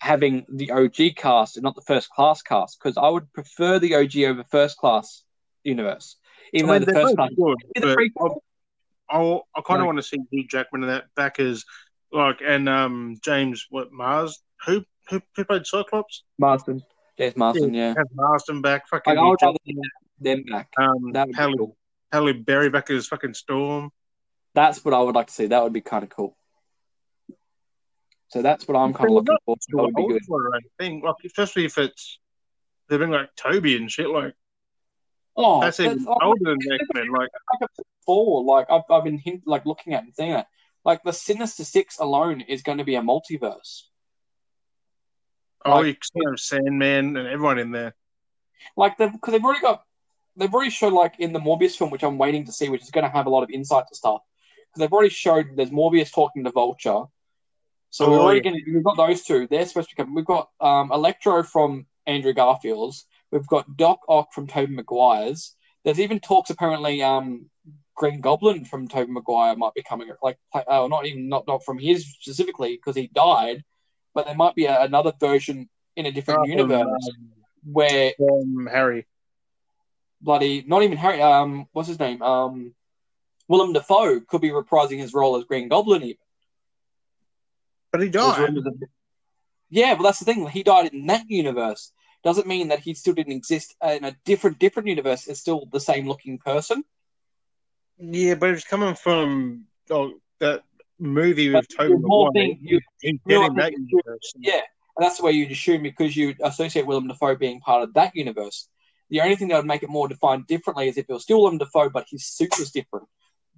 [0.00, 3.94] having the OG cast and not the first class cast because I would prefer the
[3.94, 5.24] OG over first class
[5.62, 6.16] universe.
[6.52, 8.36] Even I mean, though the first class good, the but prequel.
[9.08, 11.64] I, I kind of want to see Hugh Jackman in that back as
[12.12, 16.82] like and um James what Mars who who, who played Cyclops Marsden,
[17.18, 17.94] James Marsden, yeah.
[17.96, 19.76] have Marsden back fucking Like, I would rather see
[20.20, 20.70] them back.
[20.78, 21.76] Um That would be Halle, cool.
[22.12, 23.90] Halle Berry back as fucking Storm.
[24.54, 25.46] That's what I would like to see.
[25.46, 26.36] That would be kind of cool.
[28.28, 29.56] So that's what I'm kind of looking for.
[29.56, 30.20] That would be good.
[30.54, 32.18] I think, like especially if it's
[32.88, 34.08] they've been like Tobey and shit.
[34.08, 34.34] Like
[35.36, 37.10] Oh, that's even oh, older than X Men.
[37.10, 37.28] Like
[37.60, 37.70] like
[38.06, 38.44] four.
[38.44, 40.46] Like I've, I've been hint, like looking at and seeing that.
[40.84, 43.82] Like the Sinister Six alone is going to be a multiverse.
[45.64, 47.94] Oh, Like- have Sandman and everyone in there.
[48.76, 49.84] Like they've because they've already got
[50.36, 52.90] they've already showed like in the Morbius film, which I'm waiting to see, which is
[52.90, 54.22] going to have a lot of insight to stuff.
[54.66, 57.02] Because they've already showed there's Morbius talking to Vulture.
[57.90, 58.52] So we're Oh, already yeah.
[58.52, 59.46] getting we've got those two.
[59.46, 60.14] They're supposed to come.
[60.14, 63.06] We've got um, Electro from Andrew Garfield's.
[63.30, 65.54] We've got Doc Ock from Tobey Maguire's.
[65.84, 67.50] There's even talks apparently um,
[67.94, 70.10] Green Goblin from Tobey Maguire might be coming.
[70.22, 73.62] Like uh, not even not not from his specifically because he died,
[74.14, 77.10] but there might be a, another version in a different Um, universe
[77.64, 79.06] where um, Harry.
[80.20, 81.20] bloody not even Harry.
[81.20, 82.22] Um, what's his name?
[82.22, 82.74] Um,
[83.48, 86.02] Willem Dafoe could be reprising his role as Green Goblin.
[86.02, 86.16] Even.
[87.92, 88.54] But he died.
[89.70, 90.46] Yeah, well, that's the thing.
[90.48, 91.92] He died in that universe.
[92.22, 95.26] Doesn't mean that he still didn't exist in a different different universe.
[95.26, 96.84] It's still the same looking person.
[97.98, 100.62] Yeah, but it's coming from oh, that
[100.98, 102.30] movie with But Tobey Maguire.
[102.32, 104.32] thing, you- He's you in I that think universe.
[104.36, 104.60] Yeah,
[104.96, 108.14] and that's the way you'd assume because you associate Willem Dafoe being part of that
[108.14, 108.68] universe.
[109.10, 111.38] The only thing that would make it more defined differently is if it was still
[111.42, 113.06] Willem Dafoe, but his suit was different.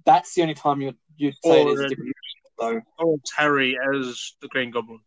[0.05, 2.13] That's the only time you'd, you'd say it Or, is different.
[2.59, 4.99] So, Or it's Harry as the Green Goblin.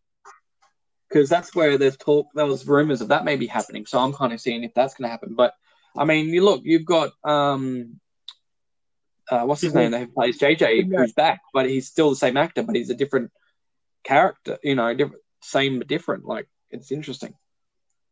[1.09, 3.85] because that's where there's talk, there was rumors of that maybe happening.
[3.85, 5.35] So I'm kind of seeing if that's going to happen.
[5.35, 5.53] But
[5.97, 7.99] I mean, you look, you've got um,
[9.31, 9.91] uh, what's his name?
[9.91, 10.99] That plays JJ, Yeah.
[10.99, 13.31] who's back, but he's still the same actor, but he's a different
[14.03, 14.59] character.
[14.61, 16.25] You know, different, same but different.
[16.25, 17.33] Like it's interesting.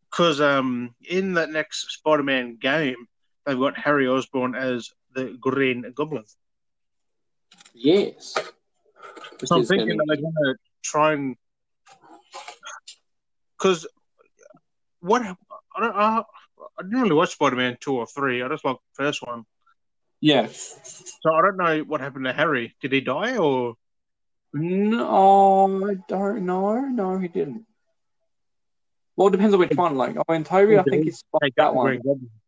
[0.10, 3.08] Because um, in that next Spider-Man game,
[3.46, 6.24] they've got Harry Osborn as the Green Goblin.
[7.74, 8.34] Yes.
[8.34, 11.36] So I'm gonna thinking that they're going to try and
[13.58, 13.86] because
[15.02, 15.36] what I
[15.80, 16.24] don't I,
[16.78, 18.42] I didn't really watch Spider-Man two or three.
[18.42, 19.46] I just like the first one.
[20.22, 20.48] Yeah.
[20.48, 22.76] So I don't know what happened to Harry.
[22.82, 23.76] Did he die or
[24.54, 26.82] No, I don't know.
[26.82, 27.66] No, he didn't.
[29.16, 29.96] Well, it depends on which one.
[29.96, 32.00] Like, oh, in Tobey, I think he's take that one.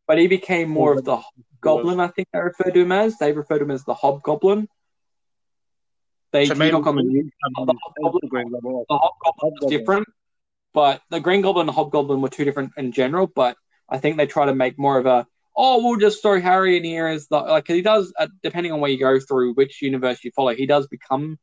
[0.08, 1.22] But he became more of the
[1.62, 3.18] Goblin, I think they refer to him as.
[3.18, 4.68] They refer to him as the Hobgoblin.
[6.32, 7.02] They So you maybe look on the
[7.58, 8.86] um, the Hobgoblin, the Green Goblin.
[8.90, 10.08] the Hobgoblin was different,
[10.74, 13.28] but the Green Goblin and the Hobgoblin were two different in general.
[13.28, 13.58] But
[13.88, 16.84] I think they try to make more of a oh, we'll just throw Harry in
[16.84, 18.14] here as the like 'cause he does.
[18.18, 21.38] Uh, depending on where you go through, which universe you follow, he does become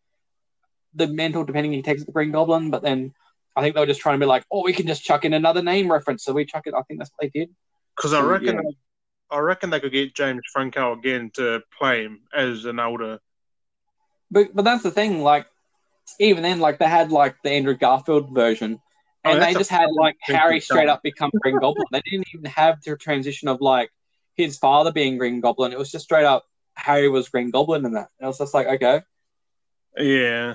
[0.95, 1.45] the mental.
[1.45, 3.15] Depending, he takes the Green Goblin, but then.
[3.57, 5.33] I think they were just trying to be like, oh, we can just chuck in
[5.33, 6.23] another name reference.
[6.23, 6.75] So we chuck it.
[6.75, 7.51] I think that's what they did.
[7.97, 8.71] Because I reckon yeah.
[9.31, 13.19] I reckon they could get James Franco again to play him as an older.
[14.31, 15.23] But but that's the thing.
[15.23, 15.47] Like
[16.21, 18.81] even then, like they had like the Andrew Garfield version,
[19.25, 21.87] Oh, and that's they just had like Harry straight up become Green Goblin.
[21.91, 23.91] They didn't even have the transition of like
[24.39, 25.73] his father being Green Goblin.
[25.73, 28.09] It was just straight up Harry was Green Goblin in that.
[28.19, 29.03] And I was just like, okay,
[29.99, 30.55] Yeah,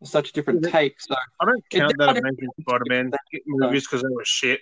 [0.00, 0.70] it's such a different Yeah.
[0.70, 1.00] take.
[1.00, 3.12] So I don't count that did- Amazing Spider-Man
[3.46, 4.60] movies because they were shit.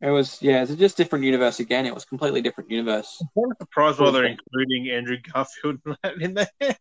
[0.00, 1.86] it was yeah, it's just different universe again.
[1.86, 3.22] It was completely different universe.
[3.36, 5.78] I'm surprised why they're including Andrew Garfield
[6.20, 6.76] in there.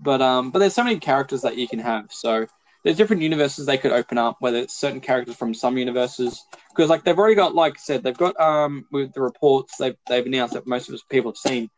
[0.00, 2.06] But um, but there's so many characters that you can have.
[2.12, 2.46] So
[2.82, 6.44] there's different universes they could open up, whether it's certain characters from some universes.
[6.70, 9.96] Because like they've already got, like I said, they've got um with the reports they've
[10.08, 11.70] they've announced that most of us people have seen.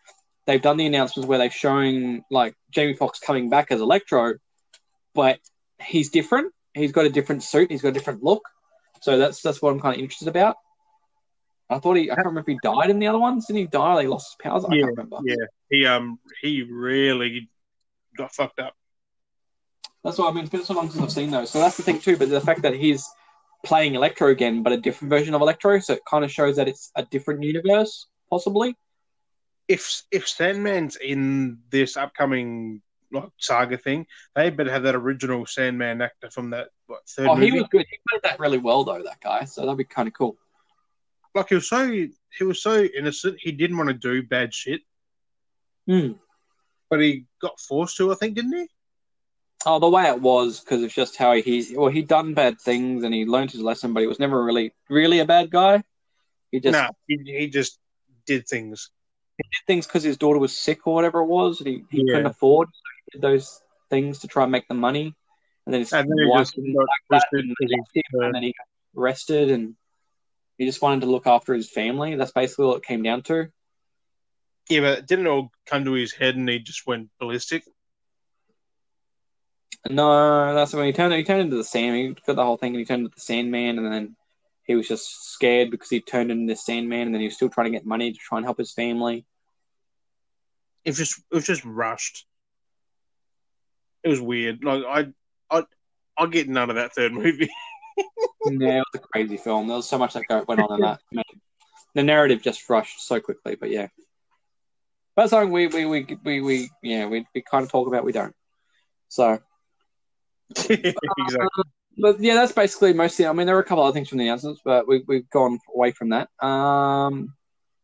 [0.46, 4.34] They've done the announcements where they've shown like Jamie Foxx coming back as Electro,
[5.14, 5.38] but
[5.82, 6.52] he's different.
[6.74, 7.70] He's got a different suit.
[7.70, 8.42] He's got a different look.
[9.00, 10.56] So that's that's what I'm kind of interested about.
[11.70, 13.46] I thought he, I can't remember if he died in the other ones.
[13.46, 14.02] Didn't he die?
[14.02, 14.64] He lost his powers.
[14.64, 15.18] I Yeah, can't remember.
[15.24, 17.48] Yeah, he um he really
[18.16, 18.74] got fucked up.
[20.04, 20.44] That's what I mean.
[20.44, 21.50] It's been so long since I've seen those.
[21.50, 22.16] So that's the thing too.
[22.16, 23.08] But the fact that he's
[23.64, 26.68] playing Electro again, but a different version of Electro, so it kind of shows that
[26.68, 28.76] it's a different universe, possibly.
[29.66, 36.02] If if Sandman's in this upcoming like saga thing, they better have that original Sandman
[36.02, 37.50] actor from that what, third Oh, movie.
[37.50, 37.86] he was good.
[37.90, 39.02] He played that really well, though.
[39.02, 39.44] That guy.
[39.44, 40.36] So that'd be kind of cool.
[41.34, 43.38] like he was so he was so innocent.
[43.40, 44.82] He didn't want to do bad shit,
[45.86, 46.12] Hmm.
[46.90, 48.12] but he got forced to.
[48.12, 48.68] I think didn't he?
[49.66, 53.02] Oh, the way it was because it's just how he's well, he'd done bad things
[53.02, 55.82] and he learned his lesson, but he was never really, really a bad guy.
[56.50, 57.78] He just no, he, he just
[58.26, 58.90] did things.
[59.38, 61.60] He did things because his daughter was sick or whatever it was.
[61.60, 62.12] And he, he Yeah.
[62.12, 62.68] couldn't afford.
[62.68, 65.14] So he did those things to try and make the money,
[65.66, 67.54] and then his And then he wife just didn't like that, and,
[68.12, 69.74] and then he got arrested, and
[70.58, 72.16] he just wanted to look after his family.
[72.16, 73.48] That's basically what it came down to.
[74.68, 77.64] Yeah, but it didn't all come to his head and he just went ballistic.
[79.90, 81.12] No, that's when he turned.
[81.14, 81.96] He turned into the Sand.
[81.96, 84.16] He got the whole thing, and he turned into the Sandman, and then
[84.64, 87.50] he was just scared because he turned into the Sandman, and then he was still
[87.50, 89.26] trying to get money to try and help his family.
[90.84, 92.26] It was just it was just rushed.
[94.02, 94.64] It was weird.
[94.64, 95.06] Like I
[95.50, 95.64] I
[96.16, 97.50] I'll get none of that third movie.
[98.46, 99.66] yeah, it was a crazy film.
[99.66, 101.00] There was so much that went on in that.
[101.94, 103.86] The narrative just rushed so quickly, but yeah.
[105.16, 108.04] That's something we we we we, we yeah we, we kind of talk about.
[108.04, 108.34] We don't.
[109.06, 109.38] So,
[110.68, 111.64] exactly.
[111.98, 113.26] but yeah, that's basically mostly.
[113.26, 115.58] I mean, there were a couple other things from the announcements, but we we've gone
[115.74, 116.28] away from that.
[116.44, 117.34] Um,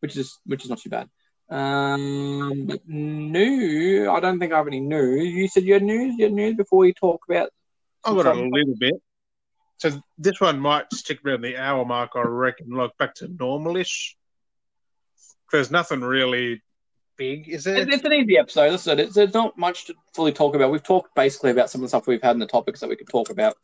[0.00, 1.08] which is which is not too bad.
[1.50, 4.10] Um, but new.
[4.10, 5.32] I don't think I have any news.
[5.32, 6.14] You said you had news.
[6.16, 7.50] You had news before we talk about.
[8.04, 8.94] I got a little bit.
[9.78, 14.12] So this one might stick around the hour mark, I reckon, like back to normalish.
[15.50, 16.62] There's nothing really
[17.20, 17.76] big, is there?
[17.76, 18.72] It's, it's an easy episode.
[18.72, 20.72] Listen, it's, there's not much to fully talk about.
[20.72, 22.96] We've talked basically about some of the stuff we've had in the topics that we
[22.96, 23.56] could talk about.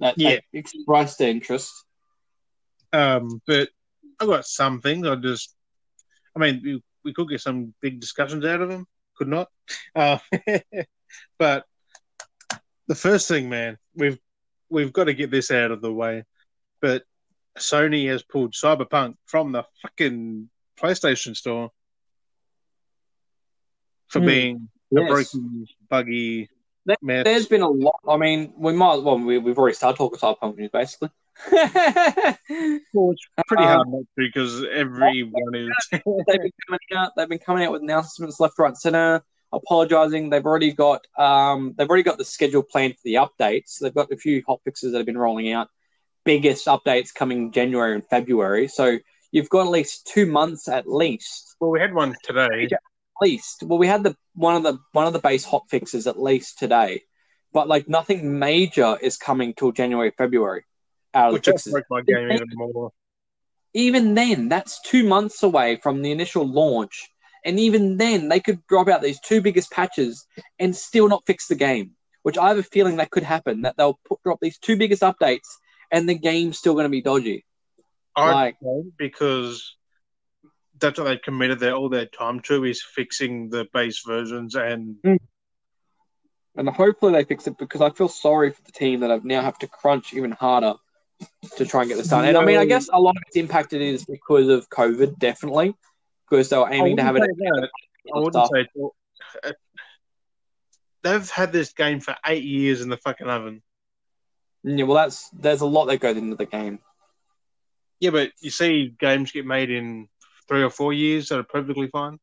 [0.00, 0.30] That, Yeah.
[0.30, 1.70] that expressed interest.
[2.94, 3.68] Um, but
[4.18, 5.06] I've got some things.
[5.06, 5.54] I just,
[6.34, 8.86] I mean, we, we could get some big discussions out of them.
[9.14, 9.48] Could not.
[9.94, 10.18] Uh,
[11.38, 11.66] but
[12.86, 14.18] the first thing, man, we've
[14.70, 16.24] we've got to get this out of the way.
[16.80, 17.02] But
[17.58, 20.48] Sony has pulled Cyberpunk from the fucking
[20.80, 21.70] PlayStation store
[24.08, 24.26] for Hmm.
[24.26, 26.48] being a broken, buggy
[26.84, 27.24] There- mess.
[27.24, 27.98] There's been a lot.
[28.08, 29.02] I mean, we might.
[29.02, 31.10] Well, we, we've already started talking cyberpunk news, basically.
[32.94, 35.70] Well, it's pretty Um, hard not to because everyone is.
[35.92, 37.12] they've been coming out.
[37.16, 39.22] They've been coming out with announcements left, right, center.
[39.52, 40.30] Apologizing.
[40.30, 41.06] They've already got.
[41.18, 43.78] Um, they've already got the schedule planned for the updates.
[43.80, 45.68] They've got a few hot fixes that have been rolling out.
[46.24, 48.66] Biggest updates coming January and February.
[48.68, 48.98] So
[49.30, 51.54] you've got at least two months at least.
[51.60, 52.68] well, we had one today.
[53.22, 53.62] Least.
[53.62, 56.58] Well, we had the one of the one of the base hot fixes at least
[56.58, 57.02] today,
[57.52, 60.64] but like nothing major is coming till January, February.
[61.14, 61.72] Out of Which the just fixes.
[61.72, 62.92] broke my game even more.
[63.72, 67.08] even then, that's two months away from the initial launch.
[67.44, 70.26] And even then, they could drop out these two biggest patches
[70.58, 73.62] and still not fix the game, which I have a feeling that could happen.
[73.62, 75.46] That they'll put, drop these two biggest updates
[75.92, 77.44] and the game's still going to be dodgy.
[78.16, 78.56] I Like-
[78.98, 79.75] because
[80.78, 84.96] that's what they committed their all their time to is fixing the base versions and
[86.56, 89.42] And hopefully they fix it because I feel sorry for the team that I've now
[89.42, 90.74] have to crunch even harder
[91.56, 92.24] to try and get this done.
[92.24, 95.74] And I mean, I guess a lot of it's impacted is because of COVID, definitely,
[96.28, 97.22] because they were aiming to have it.
[97.22, 97.70] I wouldn't say that.
[98.14, 98.90] I wouldn't say it's-
[99.44, 99.52] uh,
[101.02, 103.62] they've had this game for eight years in the fucking oven.
[104.62, 106.80] Yeah, well, that's there's a lot that goes into the game.
[108.00, 110.08] Yeah, but you see games get made in
[110.48, 112.18] three or four years that are perfectly fine.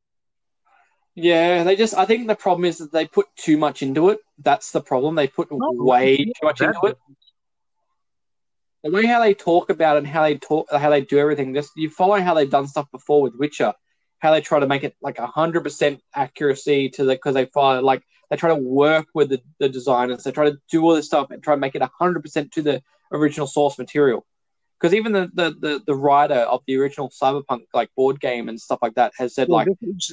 [1.16, 1.94] Yeah, they just.
[1.94, 4.20] I think the problem is that they put too much into it.
[4.40, 5.16] That's the problem.
[5.16, 6.98] They put No, way too much into it.
[8.84, 11.54] The way how they talk about it and how they talk, how they do everything.
[11.54, 13.74] Just you follow how they've done stuff before with Witcher,
[14.20, 17.82] how they try to make it like hundred percent accuracy to the because they follow
[17.82, 20.24] like they try to work with the, the designers.
[20.24, 22.64] They try to do all this stuff and try to make it hundred percent to
[22.64, 22.82] the
[23.12, 24.26] original source material.
[24.84, 28.60] Because even the, the, the, the writer of the original Cyberpunk like board game and
[28.60, 29.70] stuff like that has said Well, like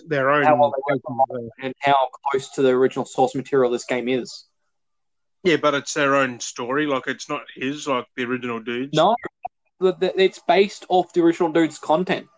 [0.07, 0.45] their own.
[0.45, 0.73] how well
[1.61, 4.45] and how close to the original source material this game is.
[5.43, 6.87] Yeah, but it's their own story.
[6.87, 8.95] Like it's not his, like the original dudes.
[8.95, 9.17] No,
[9.81, 12.29] the- the- it's based off the original dude's content.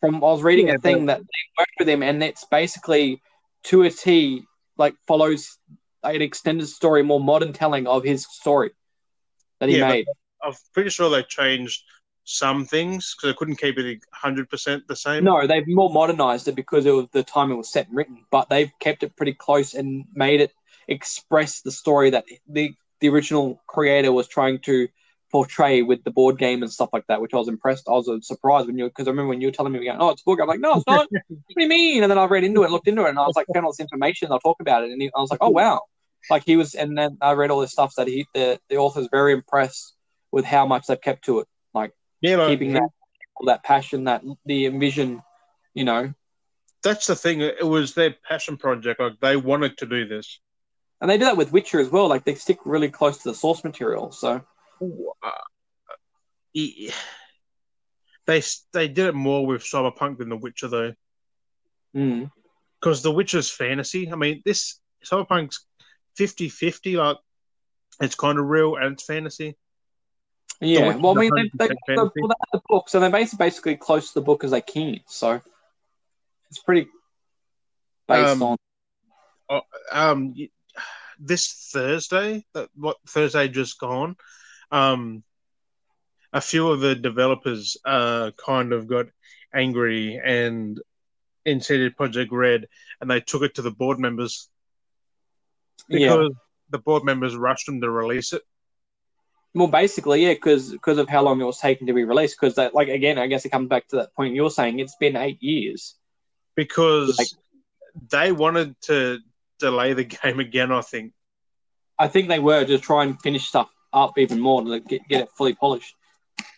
[0.00, 1.24] From I was reading Yeah, a thing that they
[1.58, 3.20] worked with him, and it's basically
[3.64, 4.44] to a T,
[4.78, 5.58] like follows
[6.02, 8.70] an extended story, more modern telling of his story
[9.60, 10.06] that he Yeah, but- made.
[10.42, 11.82] I'm pretty sure they changed
[12.24, 15.24] some things because they couldn't keep it 100 percent the same.
[15.24, 18.48] No, they've more modernized it because of the time it was set and written, but
[18.48, 20.52] they've kept it pretty close and made it
[20.88, 24.88] express the story that the the original creator was trying to
[25.32, 27.88] portray with the board game and stuff like that, which I was impressed.
[27.88, 30.10] I was surprised when you because I remember when you were telling me, going, "Oh,
[30.10, 31.20] it's a book." I'm like, "No, it's not." what
[31.56, 32.02] do you mean?
[32.02, 33.72] And then I read into it, looked into it, and I was like, found all
[33.72, 34.30] this information.
[34.30, 35.80] I'll talk about it, and he, I was like, "Oh wow!"
[36.30, 39.08] Like he was, and then I read all this stuff that he the the author's
[39.10, 39.94] very impressed
[40.32, 41.48] with how much they've kept to it,
[42.22, 42.88] yeah, like, keeping that
[43.46, 45.22] that passion, that the envision,
[45.74, 46.14] you know.
[46.84, 47.40] that's the thing.
[47.40, 49.00] It was their passion project.
[49.00, 50.38] Like they wanted to do this.
[51.00, 52.08] And they do that with Witcher as well.
[52.08, 54.12] Like they stick really close to the source material.
[54.12, 54.40] So
[55.22, 55.30] Uh,
[56.54, 56.90] e-
[58.26, 58.42] they
[58.72, 60.94] they did it more with Cyberpunk than The Witcher though,
[61.96, 62.30] mm.
[62.80, 64.10] because The Witcher's fantasy.
[64.10, 65.66] I mean, this Cyberpunk's
[66.18, 67.16] 50-50, Like
[68.00, 69.56] it's kind of real and it's fantasy.
[70.62, 70.86] Yeah.
[70.86, 73.44] Witcher's Well, I mean, they, they, 100% the, well, they the book, so they're basically
[73.46, 75.00] basically close to the book as they can.
[75.06, 75.40] So
[76.48, 76.88] it's pretty
[78.06, 78.56] based Um,
[79.50, 79.62] on.
[79.90, 80.34] um
[81.18, 84.16] this Thursday, that what Thursday just gone,
[84.70, 85.22] um,
[86.32, 89.06] a few of the developers uh kind of got
[89.54, 90.80] angry and
[91.44, 92.68] instead Projekt Red,
[93.00, 94.48] and they took it to the board members
[95.88, 96.08] Yeah.
[96.08, 96.32] because
[96.70, 98.42] the board members rushed them to release it.
[99.54, 102.38] Well, basically, yeah, because of how long it was taking to be released.
[102.40, 104.78] Because that, like, again, I guess it comes back to that point you're saying.
[104.78, 105.94] It's been eight years.
[106.56, 107.28] because Like-
[108.10, 109.18] they wanted to
[109.58, 110.72] delay the game again.
[110.72, 111.12] I think
[111.98, 115.20] I think they were to try and finish stuff up even more to get, get
[115.20, 115.94] it fully polished.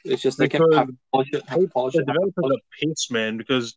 [0.05, 2.07] It's just they kept Because having to polish it, having to polish the it.
[2.07, 3.77] developers are pissed, man, because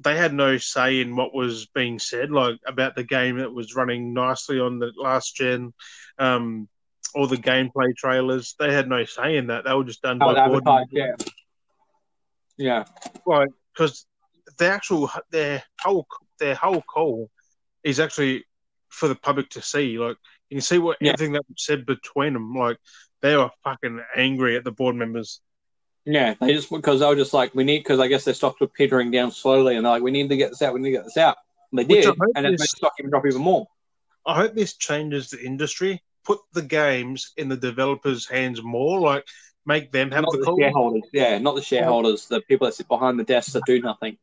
[0.00, 3.74] they had no say in what was being said, like about the game that was
[3.76, 5.74] running nicely on the last gen.
[6.18, 6.68] Um,
[7.14, 8.54] all the gameplay trailers.
[8.58, 9.64] They had no say in that.
[9.64, 11.12] They were just done How by board yeah.
[12.56, 12.84] Yeah.
[13.26, 14.06] Right, because
[14.58, 16.06] the actual their whole
[16.40, 17.30] their whole call
[17.84, 18.44] is actually
[18.88, 19.98] for the public to see.
[19.98, 20.16] Like
[20.50, 21.12] you can see what Yeah.
[21.12, 22.54] everything that was said between them.
[22.54, 22.78] Like
[23.20, 25.40] they were fucking angry at the board members.
[26.04, 28.60] Yeah, they just because they were just like we need because I guess their stocks
[28.60, 30.90] were petering down slowly, and they're like we need to get this out, we need
[30.92, 31.36] to get this out.
[31.70, 33.66] And they Which did, and it made stock even drop even more.
[34.24, 36.02] I hope this changes the industry.
[36.24, 39.00] Put the games in the developers' hands more.
[39.00, 39.26] Like
[39.64, 42.88] make them have Not the the shareholders, yeah, not the shareholders, the people that sit
[42.88, 44.18] behind the desks that do nothing.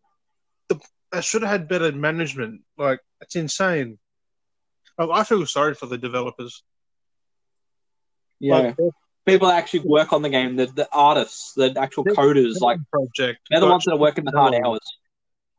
[0.70, 2.62] They should have had better management.
[2.78, 4.00] Like it's insane.
[4.98, 6.64] Like, I feel sorry for the developers.
[8.40, 8.78] Yeah, Like,
[9.26, 13.40] people that actually work on the game, the, the artists, the actual coders, like project.
[13.50, 14.98] they're the ones that are working the hard um, hours.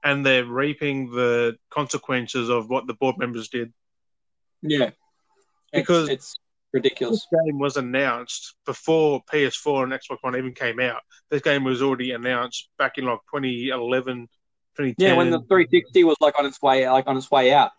[0.05, 3.73] and they're reaping the consequences of what the board members did.
[4.63, 4.91] Yeah,
[5.77, 6.39] Because- it's,
[6.77, 7.27] ridiculous.
[7.31, 11.03] This game was announced before PS4 and Xbox One even came out.
[11.31, 14.29] This game was already announced back in like 2011,
[14.77, 14.95] 2010.
[14.99, 17.71] Yeah, when the 360 was like on its way, like on its way out,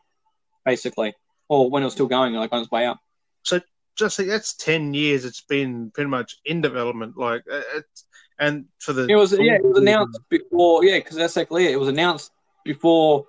[0.65, 1.13] basically,
[1.47, 2.97] or when it was still going, like on its way out.
[3.43, 3.61] So
[3.95, 7.17] just like, that's 10 years it's been pretty much in development.
[7.17, 8.05] Like, uh, it's,
[8.39, 11.71] and for the It was yeah, it was announced before yeah, because that's like it.
[11.71, 12.31] It was announced
[12.63, 13.25] before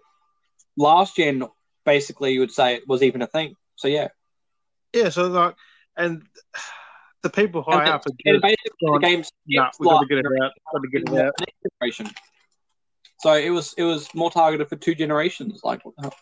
[0.77, 1.45] last gen.
[1.85, 3.55] Basically, you would say it was even a thing.
[3.77, 4.09] So yeah,
[4.93, 5.09] yeah.
[5.11, 5.55] So like,
[5.97, 6.22] and
[7.22, 10.07] the people high and, up are and just, basically the game's nah, we got to
[10.07, 10.53] get it out.
[10.72, 11.34] Got to get it out.
[11.80, 12.11] generation.
[13.20, 15.61] So it was it was more targeted for two generations.
[15.64, 16.14] Like what the hell?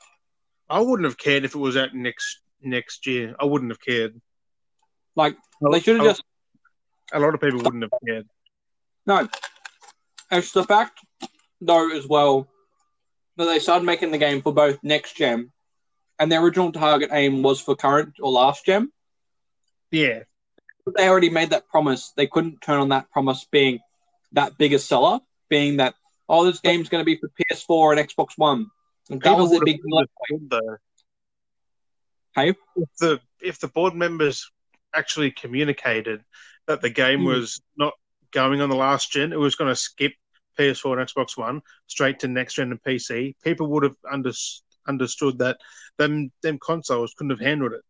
[0.68, 3.34] I wouldn't have cared if it was out next next year.
[3.38, 4.20] I wouldn't have cared.
[5.14, 5.36] like
[5.70, 6.22] they should have just
[7.12, 8.26] A lot of people wouldn't have cared.
[9.06, 9.28] no.
[10.30, 11.00] It's the fact
[11.60, 12.48] though as well
[13.36, 15.52] that they started making the game for both next gen
[16.18, 18.90] and their original target aim was for current or last gen.
[19.90, 20.24] Yeah,
[20.96, 22.12] they already made that promise.
[22.16, 23.80] They couldn't turn on that promise being
[24.32, 25.94] that big a seller, being that
[26.28, 28.66] oh, this game's going to be for PS4 and Xbox One.
[29.10, 30.76] And that People was the would big understood, though.
[32.34, 32.54] Hey?
[32.76, 34.50] If the if the board members
[34.94, 36.22] actually communicated
[36.66, 37.26] that the game Hmm.
[37.26, 37.94] was not
[38.32, 40.12] going on the last gen, it was going to skip
[40.58, 43.34] PS4 and Xbox One straight to next gen and PC.
[43.44, 44.32] People would have under,
[44.88, 45.58] understood that
[45.98, 47.82] them them consoles couldn't have handled it.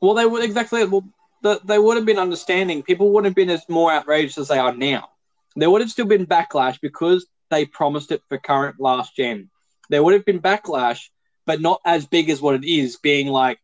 [0.00, 0.84] Well, they would exactly.
[0.84, 1.04] Well,
[1.42, 2.82] the, they would have been understanding.
[2.82, 5.10] People wouldn't have been as more outraged as they are now.
[5.56, 9.50] There would have still been backlash because they promised it for current last gen.
[9.88, 11.08] There would have been backlash,
[11.46, 12.96] but not as big as what it is.
[12.96, 13.58] Being like,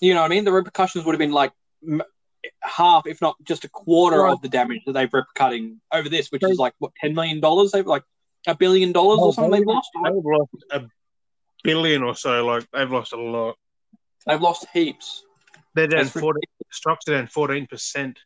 [0.00, 1.52] you know, what I mean, the repercussions would have been like
[1.86, 2.02] m-
[2.60, 4.32] half, if not just a quarter Right.
[4.32, 7.72] of the damage that they've repercutting over this, which is like what ten million dollars.
[7.72, 8.04] They've like
[8.46, 9.50] a billion dollars Oh, or something.
[9.52, 9.90] They've lost.
[9.94, 10.80] They've lost a
[11.66, 12.44] billion or so.
[12.46, 13.56] Like they've lost a lot.
[14.26, 15.24] They've lost heaps.
[15.74, 16.42] They're down That's fourteen.
[16.72, 18.18] Stocks are down fourteen percent.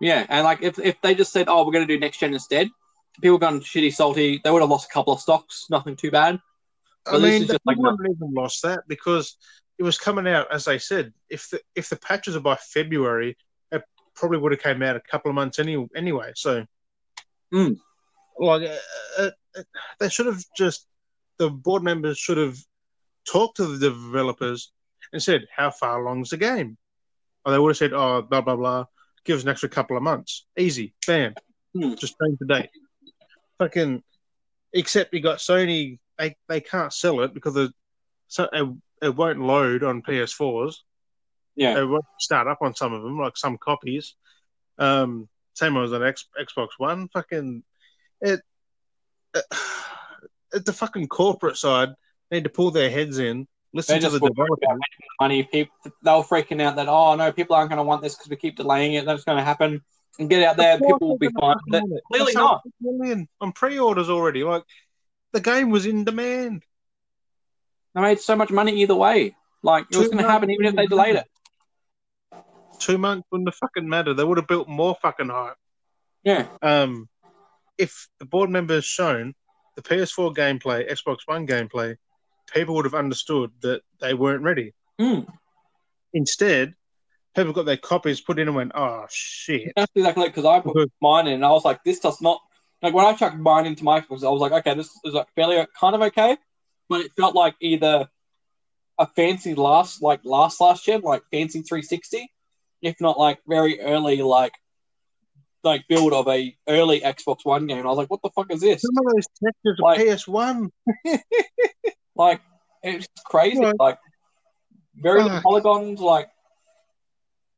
[0.00, 2.34] Yeah, and like if, if they just said, "Oh, we're going to do next gen
[2.34, 2.68] instead,"
[3.22, 4.40] people gone shitty salty.
[4.42, 5.66] They would have lost a couple of stocks.
[5.70, 6.38] Nothing too bad.
[7.06, 9.36] I But this mean, is they just like wouldn't even lost that because
[9.78, 11.12] it was coming out, as they said.
[11.30, 13.36] If the if the patches are by February,
[13.72, 13.82] it
[14.14, 16.32] probably would have came out a couple of months any, anyway.
[16.34, 16.66] So,
[17.52, 17.72] Hmm.
[18.38, 19.62] like, uh, uh, uh,
[19.98, 20.86] they should have just
[21.38, 22.56] the board members should have
[23.26, 24.72] talked to the developers
[25.12, 26.76] and said, "How far along's the game?"
[27.44, 28.84] Or they would have said, "Oh, blah blah blah."
[29.24, 30.46] Give us an extra couple of months.
[30.56, 31.34] Easy, bam.
[31.74, 31.94] Hmm.
[31.94, 32.70] Just change the date.
[33.58, 34.02] Fucking.
[34.72, 35.98] Except you got Sony.
[36.18, 37.72] They they can't sell it because the
[38.28, 38.68] so it,
[39.02, 40.76] it won't load on PS4s.
[41.54, 44.14] Yeah, It won't start up on some of them, like some copies.
[44.78, 47.08] Um, same as on X, Xbox One.
[47.08, 47.62] Fucking
[48.20, 48.40] it,
[49.34, 49.44] it.
[50.54, 51.90] At the fucking corporate side,
[52.30, 54.78] need to pull their heads in, listen to the developers.
[55.20, 55.42] money.
[55.44, 58.30] People they were freaking out that oh no, people aren't going to want this because
[58.30, 59.04] we keep delaying it.
[59.04, 59.82] That's going to happen.
[60.18, 61.56] And get out there, course people will be fine.
[62.10, 62.62] Clearly not.
[62.80, 64.44] million on pre-orders already.
[64.44, 64.64] Like
[65.32, 66.62] the game was in demand.
[67.94, 69.36] They made so much money either way.
[69.62, 71.26] Like it was going to happen even if they delayed it.
[72.78, 74.14] Two months wouldn't have fucking mattered.
[74.14, 75.56] They would have built more fucking hype.
[76.24, 77.08] Yeah, um,
[77.78, 79.34] if the board members shown
[79.76, 81.96] the PS4 gameplay, Xbox One gameplay,
[82.52, 84.74] people would have understood that they weren't ready.
[85.00, 85.26] Mm.
[86.12, 86.74] Instead,
[87.34, 90.90] people got their copies put in and went, "Oh shit!" that's exactly because I put
[91.00, 91.34] mine in.
[91.34, 92.40] and I was like, this does not
[92.82, 94.24] like when I chucked mine into my Xbox.
[94.24, 96.36] I was like, okay, this is like fairly kind of okay,
[96.88, 98.08] but it felt like either
[98.98, 102.30] a fancy last like last last gen, like fancy 360,
[102.82, 104.54] if not like very early like
[105.66, 107.78] like build of a early Xbox One game.
[107.78, 108.80] And I was like, what the fuck is this?
[108.82, 110.70] Some of those textures Like- are PS1.
[112.16, 112.40] Like
[112.82, 113.60] it's crazy.
[113.60, 113.74] Right.
[113.78, 113.98] Like
[114.94, 116.00] very polygons.
[116.00, 116.28] Like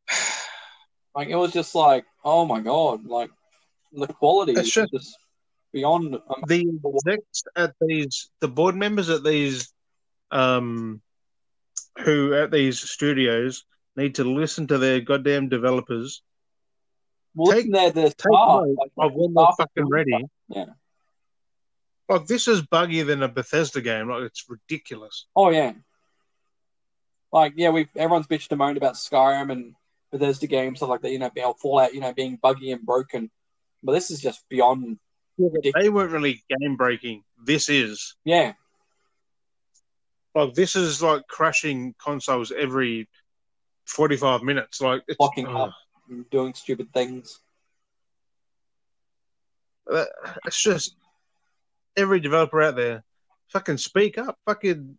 [1.15, 3.31] Like it was just like, oh my god, like
[3.93, 5.17] the quality It's is just- just
[5.73, 6.15] beyond.
[6.17, 9.73] Um, The execs at these, the board members at these,
[10.31, 11.01] um,
[12.05, 13.65] who at these studios
[13.97, 16.23] need to listen to their goddamn developers
[17.39, 20.11] well, take- they're the like, of when they're fucking ready.
[20.13, 20.31] stuff.
[20.49, 20.65] Yeah.
[22.09, 24.09] Like this is buggier than a Bethesda game.
[24.09, 25.27] Like it's ridiculous.
[25.37, 25.73] Oh yeah.
[27.33, 29.75] Like yeah, we everyone's bitched and moaned about Skyrim and
[30.11, 31.11] Bethesda games stuff like that.
[31.13, 33.31] You know, being Fallout, you know, being buggy and broken.
[33.83, 34.99] But this is just beyond.
[35.39, 37.23] They weren't really game breaking.
[37.45, 38.55] This is Yeah,
[40.35, 43.09] like this is like crashing consoles every
[43.85, 44.81] forty five minutes.
[44.81, 45.69] Like it's Locking ugh.
[45.69, 45.75] up.
[46.31, 47.41] Doing stupid things.
[49.91, 50.05] Uh,
[50.45, 50.97] it's just
[51.97, 53.03] every developer out there,
[53.49, 54.99] fucking speak up, fucking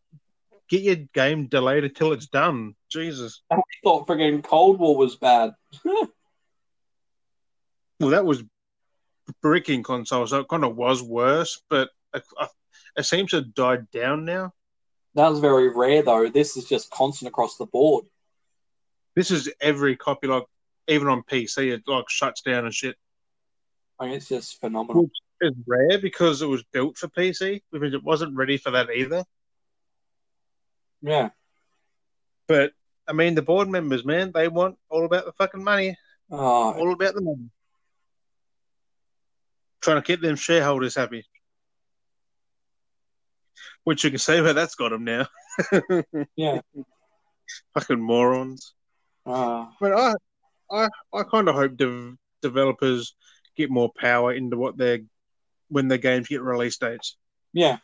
[0.70, 2.76] get your game delayed until it's done.
[2.91, 3.41] Jesus.
[3.51, 5.53] I thought friggin' Cold War was bad.
[7.99, 8.43] Well, that was
[9.41, 12.24] bricking consoles, so it kind of was worse, but it,
[12.97, 14.53] it seems to have died down now.
[15.16, 16.30] That was very rare though.
[16.30, 18.05] This is just constant across the board.
[19.16, 20.45] This is every copy, like
[20.88, 22.96] even on PC, it like shuts down and shit.
[24.00, 25.10] I mean, it's just phenomenal.
[25.42, 28.90] It's rare because it was built for PC, which means it wasn't ready for that
[28.90, 29.24] either.
[31.02, 31.30] Yeah.
[32.48, 32.72] But
[33.08, 35.98] I mean, the board members, man, they want all about the fucking money.
[36.32, 37.50] Oh, all about the money.
[39.82, 41.26] Trying to keep them shareholders happy.
[43.84, 45.28] Which you can say where that's got them now.
[46.36, 46.62] yeah.
[47.74, 48.74] Fucking morons.
[49.26, 50.14] Uh, But I,
[50.72, 53.15] I, I kind of hope dev- developers
[53.55, 54.99] get more power into what their
[55.70, 57.15] when their games get release dates.
[57.53, 57.78] yeah.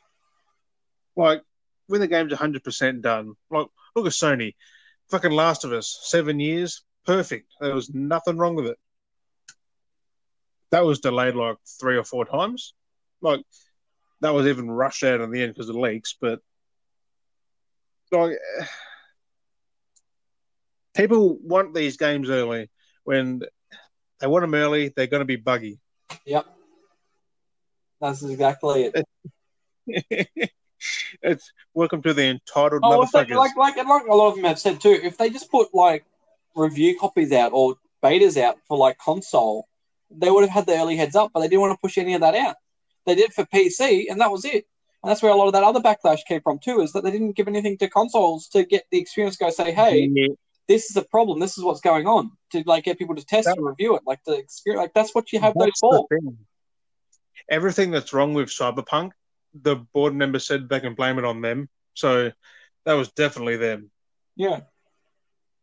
[1.15, 1.41] Like
[1.87, 3.33] when the game's hundred percent done.
[3.49, 4.55] Like look at Sony,
[5.09, 7.47] fucking Last of Us, seven years, perfect.
[7.61, 8.77] There was nothing wrong with it.
[10.71, 12.73] That was delayed like three or four times.
[13.21, 13.41] Like
[14.21, 16.15] that was even rushed out in the end because of leaks.
[16.19, 16.39] But
[18.11, 18.37] like
[20.95, 22.69] people want these games early.
[23.05, 23.41] When
[24.19, 25.79] they want them early, they're going to be buggy.
[26.25, 26.45] Yep.
[28.01, 29.05] That's exactly it.
[31.21, 34.43] it's welcome to the entitled Oh, if they, like, like, like a lot of them
[34.45, 36.05] have said too, if they just put like
[36.55, 39.67] review copies out or betas out for like console,
[40.11, 42.13] they would have had the early heads up, but they didn't want to push any
[42.13, 42.55] of that out.
[43.05, 44.65] They did for PC, and that was it.
[45.03, 47.11] And that's where a lot of that other backlash came from too, is that they
[47.11, 49.37] didn't give anything to consoles to get the experience.
[49.37, 50.09] Go say, hey.
[50.67, 51.39] This is a problem.
[51.39, 52.31] This is what's going on.
[52.51, 54.81] To like get people to test That- and review it, like the experience.
[54.81, 56.07] Like that's what you have those That's for.
[57.49, 59.11] Everything that's wrong with Cyberpunk,
[59.53, 61.69] the board member said they can blame it on them.
[61.93, 62.31] So
[62.85, 63.91] that was definitely them.
[64.35, 64.61] Yeah,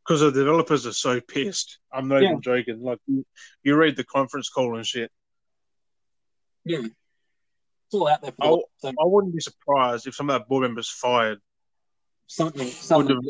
[0.04, 1.78] Because the developers are so pissed.
[1.92, 2.28] I'm not Yeah.
[2.30, 2.82] even joking.
[2.82, 3.24] Like you,
[3.64, 5.10] you read the conference call and shit.
[6.64, 6.78] yeah.
[7.86, 8.56] It's all out there for Oh.
[8.82, 11.38] the so I wouldn't be surprised if some of that board members fired.
[12.28, 12.66] something.
[12.68, 13.20] Something.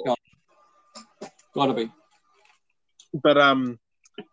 [1.55, 1.93] Would Got to be.
[3.23, 3.79] But um,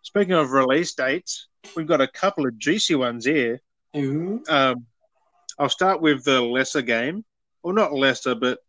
[0.03, 3.61] speaking of release dates, we've got a couple of juicy ones here.
[3.95, 4.41] Ooh.
[4.47, 4.85] Um,
[5.57, 7.25] I'll start with the lesser game,
[7.63, 8.59] well, not lesser, but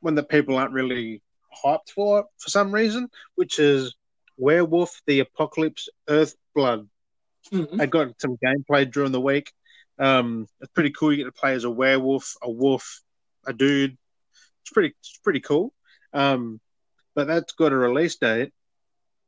[0.00, 1.22] one that people aren't really
[1.64, 3.94] hyped for for some reason, which is
[4.36, 6.88] Werewolf: The Apocalypse Earthblood.
[7.50, 7.80] Mhm.
[7.80, 9.52] I got some gameplay during the week.
[9.98, 11.12] Um, it's pretty cool.
[11.12, 13.02] You get to play as a werewolf, a wolf,
[13.46, 13.96] a dude.
[14.62, 15.74] It's pretty, it's pretty cool.
[16.12, 16.60] Um,
[17.14, 18.52] but that's got a release date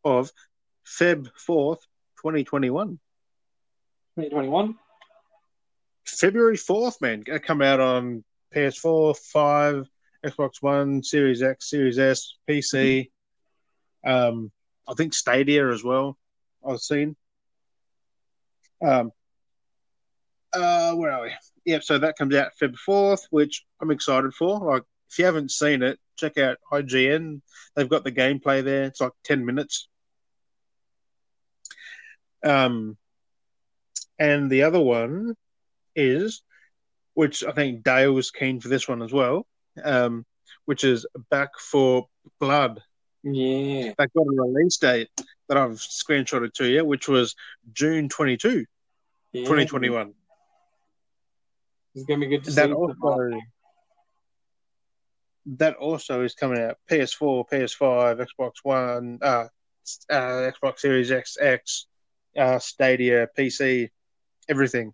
[0.05, 0.30] of
[0.87, 1.80] Feb fourth,
[2.20, 2.99] twenty twenty one.
[4.16, 4.76] 2021.
[6.07, 7.22] February 4th, man.
[7.22, 8.22] Gonna come out on
[8.55, 9.89] PS4, 5,
[10.24, 13.11] Xbox One, Series X, Series S, PC.
[14.07, 14.53] Um,
[14.87, 16.16] I think Stadia as well.
[16.66, 17.16] I've seen.
[18.82, 19.12] Um,
[20.53, 21.32] uh, where are we?
[21.64, 24.61] Yeah, so that comes out Feb 4th, which I'm excited for.
[24.61, 24.82] Like,
[25.15, 27.41] if you haven't seen it, check out IGN.
[27.77, 28.83] They've got the gameplay there.
[28.83, 29.87] It's like 10 minutes.
[32.45, 32.97] Um,
[34.19, 35.37] and the other one
[35.95, 36.43] is,
[37.15, 39.47] which I think Dale was keen for this one as well,
[39.85, 40.27] um,
[40.65, 42.09] which is Back 4
[42.41, 42.83] Blood.
[43.23, 43.93] Yeah.
[43.97, 45.11] They got a release date
[45.49, 47.37] that I've screenshotted to you, which was
[47.73, 48.65] June 22,
[49.31, 49.43] yeah.
[49.43, 50.12] 2021.
[51.95, 52.73] It's gonna be good to That see.
[52.73, 53.39] also,
[55.47, 59.47] that also is coming out PS4, PS5, Xbox One, uh,
[60.11, 61.86] uh, Xbox Series X, X,
[62.36, 63.90] uh, Stadia, PC,
[64.49, 64.92] everything.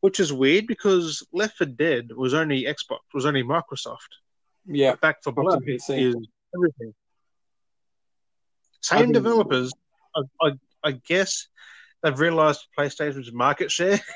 [0.00, 4.20] Which is weird because Left 4 Dead was only Xbox, was only Microsoft.
[4.66, 4.96] Yeah.
[4.96, 6.08] Back 4 Blood and PC.
[6.08, 6.16] is
[6.54, 6.94] everything.
[8.80, 9.72] Same think- developers.
[10.14, 10.52] I, I,
[10.84, 11.48] I guess
[12.02, 14.00] they've realised PlayStation's market share.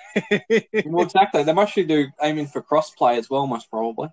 [0.85, 1.43] Well, exactly.
[1.43, 4.09] They must do aiming for crossplay as well, most probably.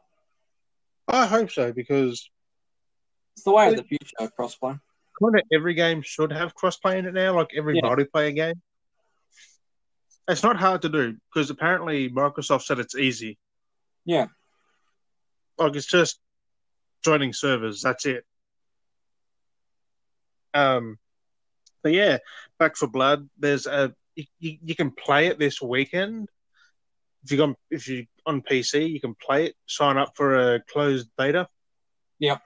[1.15, 2.29] I hope so because
[3.35, 4.79] It's the way of the future, crossplay.
[5.21, 7.83] kind of every game should have crossplay in it now, like every Yeah.
[7.83, 8.61] multiplayer game.
[10.27, 13.37] It's not hard to do because apparently Microsoft said it's easy.
[14.03, 14.27] Yeah.
[15.57, 16.19] Like it's just
[17.03, 17.81] joining servers.
[17.81, 18.25] That's it.
[20.53, 20.97] Um,
[21.83, 22.17] but yeah,
[22.59, 23.29] Back 4 Blood.
[23.37, 26.29] There's a you, you, can play it this weekend.
[27.23, 29.55] If you on if you on PC, you can play it.
[29.67, 31.47] Sign up for a closed beta.
[32.19, 32.41] Yep.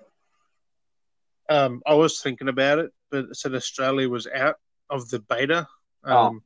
[1.49, 4.55] Um, I was thinking about it, but it said Australia was out
[4.89, 5.67] of the beta.
[6.03, 6.39] Um, Oh.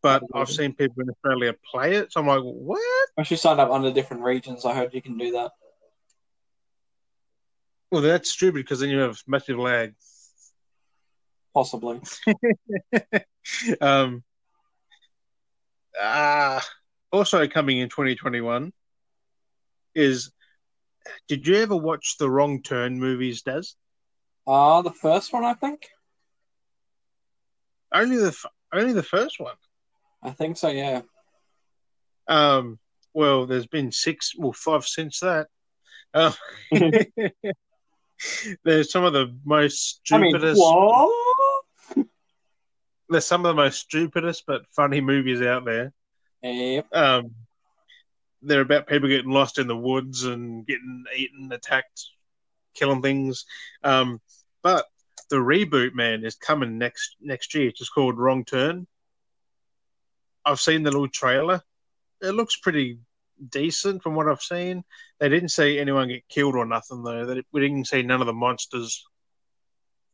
[0.00, 3.08] But Oh, I've seen people in Australia play it, so I'm like, what?
[3.18, 4.64] I should sign up under different regions.
[4.64, 5.50] I heard you can do that.
[7.90, 9.94] Well, that's stupid because then you have massive lag.
[11.52, 12.00] Possibly.
[13.80, 14.22] um,
[16.00, 16.64] ah,
[17.12, 18.72] also coming in 2021
[19.94, 20.30] is.
[21.26, 23.76] Did you ever watch the Wrong Turn movies, Daz?
[24.46, 25.88] Ah, the first one, I think.
[27.92, 28.36] Only the
[28.72, 29.56] only the first one.
[30.22, 30.68] I think so.
[30.68, 31.02] Yeah.
[32.26, 32.78] Um,
[33.14, 35.48] well, there's been six, well, five since that.
[36.12, 36.34] Um,
[38.64, 40.60] there's some of the most stupidest.
[40.62, 41.08] I mean,
[41.96, 42.06] what?
[43.08, 45.92] there's some of the most stupidest but funny movies out there.
[46.42, 46.94] Yep.
[46.94, 47.34] Um,
[48.42, 52.04] they're about people getting lost in the woods and getting eaten, attacked,
[52.74, 53.44] killing things.
[53.82, 54.20] Um,
[54.62, 54.86] but
[55.30, 57.68] the reboot, man, is coming next next year.
[57.68, 58.86] It's just called Wrong Turn.
[60.44, 61.62] I've seen the little trailer.
[62.22, 62.98] It looks pretty
[63.50, 64.84] decent from what I've seen.
[65.20, 67.26] They didn't see anyone get killed or nothing though.
[67.26, 69.04] They, we didn't see none of the monsters.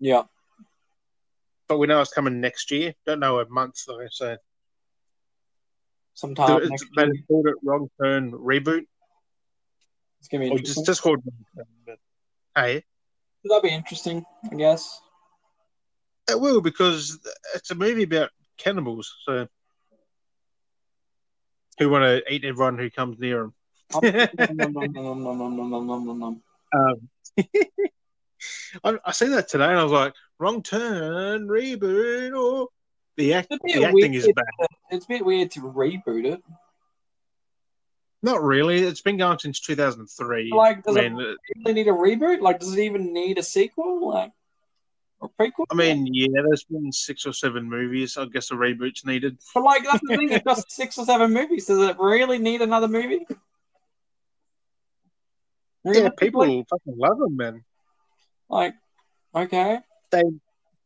[0.01, 0.23] Yeah.
[1.69, 2.95] But we know it's coming next year.
[3.07, 4.07] Don't know a month though.
[4.11, 4.37] So
[6.15, 6.63] sometime.
[6.63, 8.87] It's, next called it Wrong Turn Reboot.
[10.21, 11.23] It's gonna be or just just called.
[12.57, 12.85] Hey,
[13.45, 15.01] that'd be interesting, I guess.
[16.31, 17.19] It will because
[17.55, 19.47] it's a movie about cannibals, so
[21.79, 23.55] who want to eat everyone who comes near them.
[28.83, 32.69] I, I seen that today, and I was like, "Wrong turn, reboot." Or
[33.17, 34.69] the, act, the acting is bad.
[34.95, 36.43] It's a bit weird to reboot it.
[38.23, 38.81] Not really.
[38.81, 40.51] It's been going since 2003.
[40.51, 42.41] Like, does I it really need a reboot?
[42.41, 44.09] Like, does it even need a sequel?
[44.09, 44.33] Like,
[45.21, 45.67] or prequel?
[45.71, 48.17] I mean, yeah, there's been six or seven movies.
[48.17, 49.37] I guess a reboot's needed.
[49.55, 50.33] but like, that's the thing.
[50.33, 51.67] It's just six or seven movies.
[51.67, 53.27] Does it really need another movie?
[53.29, 53.37] Yeah,
[55.85, 56.27] Realistically?
[56.31, 57.65] people fucking love them, man.
[58.49, 58.75] like,
[59.35, 59.81] okay,
[60.11, 60.23] They,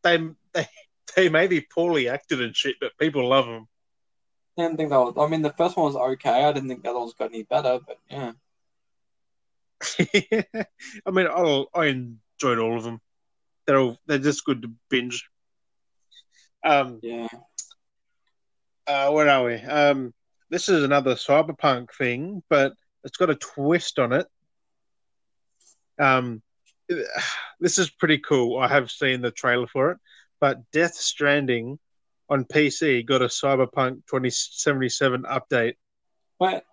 [0.03, 0.67] they, they,
[1.15, 3.69] they may be poorly acted and shit, but people love them.
[4.59, 5.15] I didn't think that was.
[5.17, 6.45] I mean, the first one was okay.
[6.45, 8.33] I didn't think that was got any better, but yeah.
[11.07, 13.01] I mean, I I enjoyed all of them.
[13.67, 15.29] They're all they're just good to binge.
[16.65, 17.29] Um, Yeah.
[18.89, 19.55] uh, where are we?
[19.57, 20.13] Um,
[20.51, 22.73] this is another cyberpunk thing, but
[23.05, 24.27] it's got a twist on it.
[26.01, 26.43] Um,
[27.61, 28.59] this is pretty cool.
[28.59, 29.99] I have seen the trailer for it,
[30.41, 31.79] but Death Stranding
[32.29, 35.75] on PC got a Cyberpunk 2077 update.
[36.39, 36.65] What?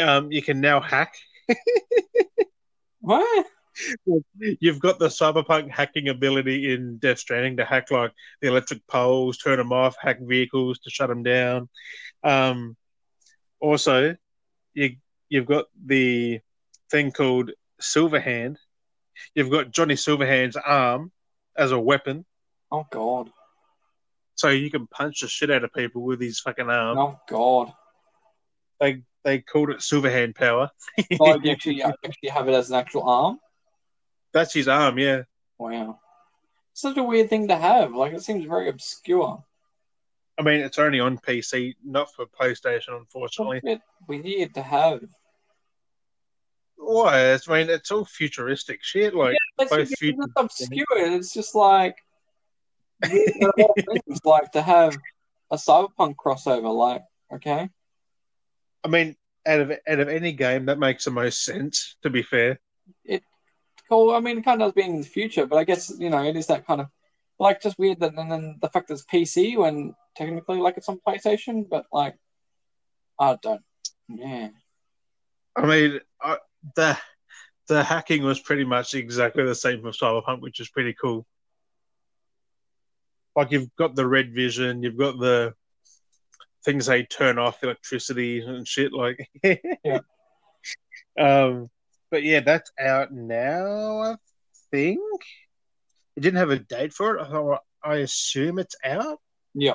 [0.00, 1.14] Um, you can now hack.
[3.04, 3.46] What?
[4.40, 9.36] You've got the cyberpunk hacking ability in Death Stranding to hack like the electric poles,
[9.36, 11.68] turn them off, hack vehicles to shut them down.
[12.22, 12.78] Um,
[13.60, 14.16] also,
[14.72, 14.96] you
[15.28, 16.40] you've got the
[16.90, 18.56] thing called Silverhand.
[19.34, 21.12] You've got Johnny Silverhand's arm
[21.58, 22.24] as a weapon,
[22.74, 23.30] Oh God.
[24.34, 26.98] So you can punch the shit out of people with his fucking arm.
[26.98, 27.72] Oh God.
[28.80, 30.70] They they called it Silverhand power.
[30.98, 33.38] Like, oh, you actually, you actually have it as an actual arm.
[34.32, 35.22] That's his arm, yeah.
[35.58, 36.00] Wow.
[36.72, 37.94] Such a weird thing to have.
[37.94, 39.42] Like, it seems very obscure.
[40.36, 43.60] I mean, it's only on PC, not for PlayStation, unfortunately.
[43.62, 45.00] bit weird to have.
[46.76, 47.32] Why?
[47.32, 49.14] I mean, it's all futuristic shit.
[49.14, 50.84] Like, It's, both it's future- obscure.
[50.90, 51.96] It's just like
[53.06, 54.96] things like to have
[55.50, 56.74] a cyberpunk crossover.
[56.74, 57.02] Like,
[57.32, 57.68] okay,
[58.84, 61.96] I mean, out of out of any game, that makes the most sense.
[62.02, 62.60] To be fair,
[63.04, 63.22] it
[63.88, 64.14] cool.
[64.14, 66.22] I mean, it kind of does being in the future, but I guess you know
[66.22, 66.88] it is that kind of
[67.38, 70.88] like just weird that and then the fact that it's PC when technically like it's
[70.88, 72.16] on PlayStation, but like
[73.18, 73.62] I don't.
[74.08, 74.48] Yeah.
[75.56, 76.38] I mean, I,
[76.74, 76.98] the
[77.68, 81.26] the hacking was pretty much exactly the same for Cyberpunk, which is pretty cool.
[83.36, 85.54] Like you've got the red vision, you've got the
[86.64, 88.92] things they turn off electricity and shit.
[88.92, 89.28] Like,
[89.84, 90.00] Yeah.
[91.18, 91.70] Um,
[92.10, 94.00] but yeah, that's out now.
[94.02, 94.16] I
[94.70, 95.00] think
[96.16, 97.22] it didn't have a date for it.
[97.22, 99.18] I thought I assume it's out.
[99.54, 99.74] Yeah.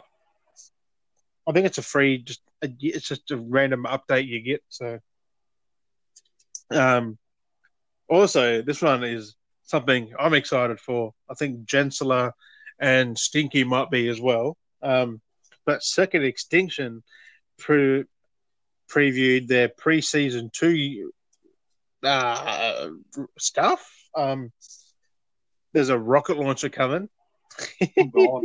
[1.48, 4.64] I think it's a free, just it's just a random update you get.
[4.70, 5.00] So,
[6.72, 7.18] um,
[8.10, 11.14] also this one is something I'm excited for.
[11.30, 12.32] I think Gensler
[12.80, 14.58] and Stinky might be as well.
[14.82, 15.22] Um,
[15.66, 17.04] but Second Extinction
[17.58, 18.06] pre-
[18.90, 21.12] previewed their pre-season two
[22.04, 22.90] uh,
[23.38, 23.88] stuff.
[24.16, 24.52] Um,
[25.74, 27.10] there's a rocket launcher coming,
[28.16, 28.42] Oh,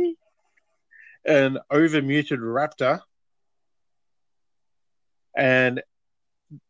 [1.25, 2.99] an overmuted raptor,
[5.35, 5.81] and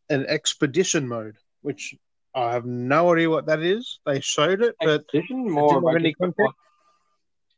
[0.10, 1.96] an expedition mode, which
[2.34, 4.00] I have no idea what that is.
[4.06, 6.56] They showed it, but Expedition, it more didn't have any just content.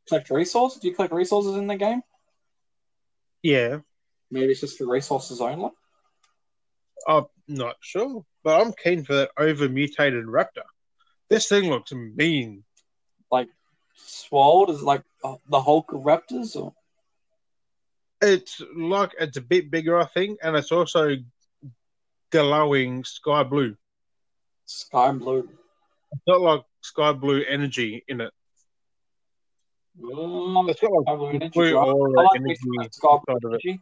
[0.07, 0.81] Collect resources.
[0.81, 2.01] Do you collect resources in the game?
[3.43, 3.79] Yeah,
[4.31, 5.69] Maybe it's just for resources only.
[7.07, 8.25] I'm not sure.
[8.43, 10.63] But I'm keen for that over mutated raptor.
[11.29, 12.63] This thing looks mean.
[13.99, 16.73] Swolled is it like uh, the Hulk of raptors, or
[18.21, 21.15] It's like it's a bit bigger, I think, and it's also
[22.31, 23.75] glowing sky blue.
[24.65, 25.49] sky blue.
[26.11, 28.33] It's not like sky blue energy in it.
[30.01, 31.49] Mm, It's got like sky blue energy.
[31.53, 33.61] blue aura I like energy mixing sky blue inside of it.
[33.65, 33.81] energy.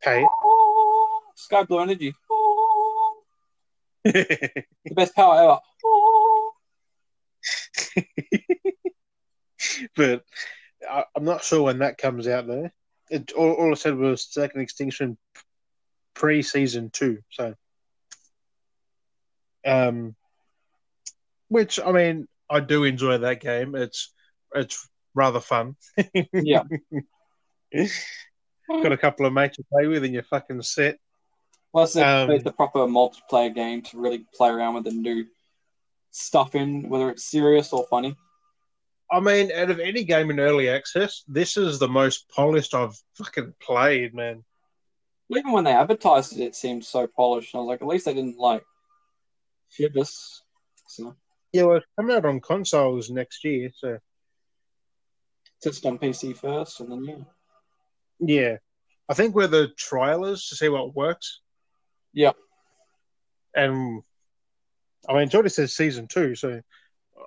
[0.00, 0.26] Hey.
[0.44, 2.14] Oh, sky blue energy.
[2.30, 3.22] Oh,
[4.04, 5.58] the best power ever.
[5.84, 6.52] Oh.
[9.96, 10.24] but
[10.88, 12.70] I, I'm not sure when that comes out though.
[13.10, 15.16] It all, all I said was Second Extinction
[16.14, 17.18] pre season two.
[17.30, 17.54] So,
[19.66, 20.14] um,
[21.48, 23.74] which I mean, I do enjoy that game.
[23.74, 24.12] It's
[24.54, 25.76] it's rather fun.
[26.32, 26.62] Yeah.
[28.68, 30.98] Got a couple of mates to play with, and you're fucking set.
[31.72, 35.26] Plus, it's Um, it's a proper multiplayer game to really play around with and do
[36.10, 38.16] stuff in, whether it's serious or funny.
[39.10, 42.96] I mean, out of any game in early access, this is the most polished I've
[43.14, 44.44] fucking played, man.
[45.30, 47.54] Even when they advertised it, it seemed so polished.
[47.54, 48.64] I was like, at least they didn't like
[49.70, 50.42] shit this.
[50.88, 51.14] So,
[51.52, 53.98] Yeah, well, it's coming out on consoles next year, so
[55.62, 57.16] just on PC first, and then yeah.
[58.20, 58.56] yeah.
[59.08, 61.40] I think we're the trialers to see what works.
[62.12, 62.36] Yep.
[63.54, 64.02] And
[65.08, 66.60] I mean, Jordy says season two, so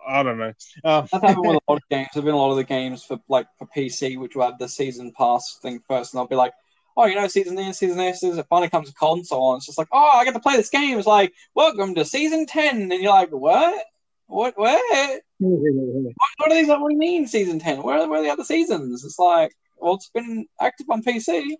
[0.07, 0.53] I don't know.
[0.83, 2.09] Um, That's happened with a lot of games.
[2.13, 4.67] There've been a lot of the games for like for PC, which will have the
[4.67, 6.53] season pass thing first, and I'll be like,
[6.95, 9.65] "Oh, you know, season this, season this." season It finally comes to console, and it's
[9.65, 12.91] just like, "Oh, I get to play this game." It's like, "Welcome to season ten,
[12.91, 13.85] and you're like, "What?
[14.27, 14.57] What?
[14.57, 15.21] What?
[15.41, 16.67] What, what are these?
[16.67, 17.81] What do you mean season ten?
[17.81, 21.55] Where, where are the other seasons?" It's like, well, it's been active on PC.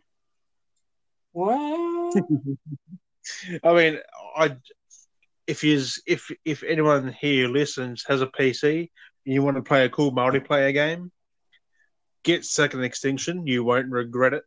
[1.34, 2.12] Well,
[3.64, 4.00] I mean,
[4.36, 4.56] I
[5.48, 8.90] if you if if anyone here listens has a PC
[9.26, 11.12] and you want to play a cool multiplayer game,
[12.24, 13.48] get Second Extinction.
[13.48, 14.44] You won't regret it.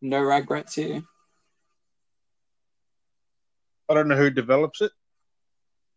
[0.00, 1.02] no regrets here.
[3.88, 4.92] I don't know who develops it.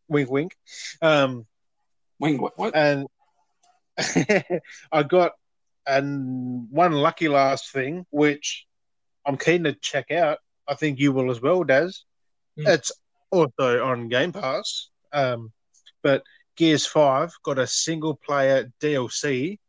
[0.08, 0.58] Wink, wink.
[1.02, 1.46] Um,
[2.20, 2.58] Wing, what?
[2.58, 2.76] what?
[2.76, 3.08] and
[4.92, 5.34] I got
[5.86, 8.66] and one lucky last thing, which
[9.26, 10.40] I'm keen to check out.
[10.68, 12.06] I think you will as well, Daz.
[12.58, 12.68] Hmm.
[12.68, 12.92] It's
[13.32, 14.90] also on Game Pass.
[15.12, 15.52] Um,
[16.02, 16.24] but
[16.56, 19.60] Gears Five got a single player DLC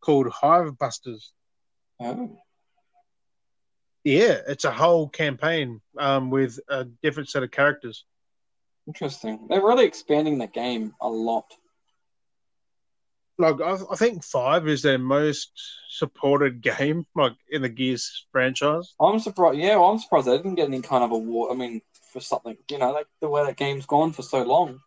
[0.00, 1.30] called Hivebusters.
[2.00, 2.36] Oh,
[4.04, 8.04] Yeah, it's a whole campaign um, with a different set of characters.
[8.86, 9.46] interesting.
[9.48, 11.54] They're really expanding the game a lot.
[13.38, 15.52] Like I, I think Five is their most
[15.90, 18.94] supported game, like in the Gears franchise.
[19.00, 19.58] I'm surprised.
[19.58, 21.52] Yeah, well, I'm surprised they didn't get any kind of award.
[21.52, 21.80] I mean,
[22.12, 24.80] for something, you know, like the way that game's gone for so long.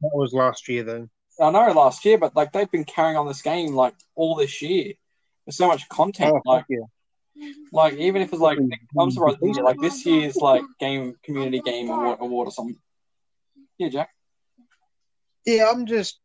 [0.00, 1.08] That was last year, though.
[1.40, 4.62] I know last year, but like they've been carrying on this game like all this
[4.62, 4.94] year.
[5.46, 6.34] There's so much content.
[6.34, 7.44] Oh, like, yeah.
[7.72, 8.58] like even if it's like,
[8.98, 9.38] I'm surprised.
[9.40, 12.78] this year, Like this year's like game community game award, award or something.
[13.78, 14.10] Yeah, Jack.
[15.44, 16.20] Yeah, I'm just.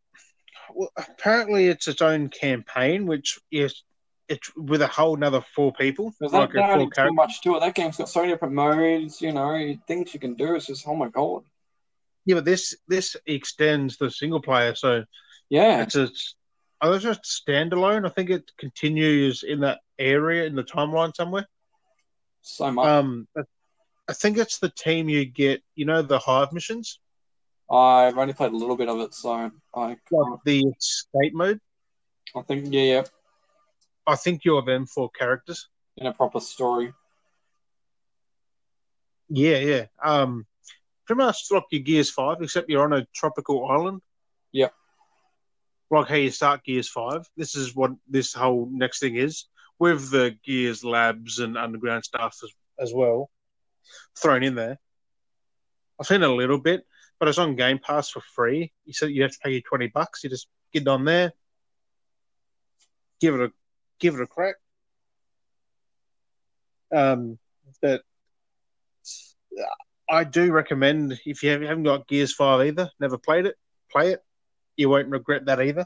[0.74, 3.84] Well, apparently, it's its own campaign, which is
[4.30, 7.61] it's with a whole another four people, There's like not four too much to it.
[7.61, 9.22] That game's got so many different modes.
[9.22, 10.55] You know, things you can do.
[10.55, 11.43] It's just oh my god.
[12.26, 15.03] Yeah, but this this extends the single player, so
[15.49, 16.09] Yeah, it's a.
[16.82, 18.05] Oh, it's just standalone.
[18.05, 21.45] I think it continues in that area in the timeline somewhere.
[22.41, 22.88] so much.
[22.88, 23.28] Um,
[24.07, 25.61] I think it's the team you get.
[25.76, 26.99] You know the Hive missions.
[27.72, 31.59] I've only played a little bit of it, so I Like the escape mode.
[32.36, 33.03] I think yeah, yeah,
[34.07, 35.67] I think you're them four characters.
[35.99, 36.93] in a proper story.
[39.30, 39.86] Yeah, yeah.
[40.03, 40.47] Um,
[41.05, 44.01] pretty much like your Gears Five, except you're on a tropical island.
[44.51, 44.74] Yep.
[45.91, 47.28] Like how you start Gears Five.
[47.38, 49.45] This is what this whole next thing is,
[49.78, 53.30] with the Gears labs and underground stuff as, as well,
[54.17, 54.80] thrown in there.
[55.99, 56.86] I've seen a little bit,
[57.20, 58.72] but it's on Game Pass for free.
[58.86, 60.24] You said you have to pay you twenty bucks.
[60.24, 61.34] You just get on there,
[63.20, 63.51] give it a
[63.99, 64.55] give it a crack.
[66.95, 67.38] Um,
[67.82, 68.01] but
[70.09, 73.55] I do recommend if you haven't got Gears Five either, never played it,
[73.91, 74.24] play it.
[74.76, 75.86] You won't regret that either.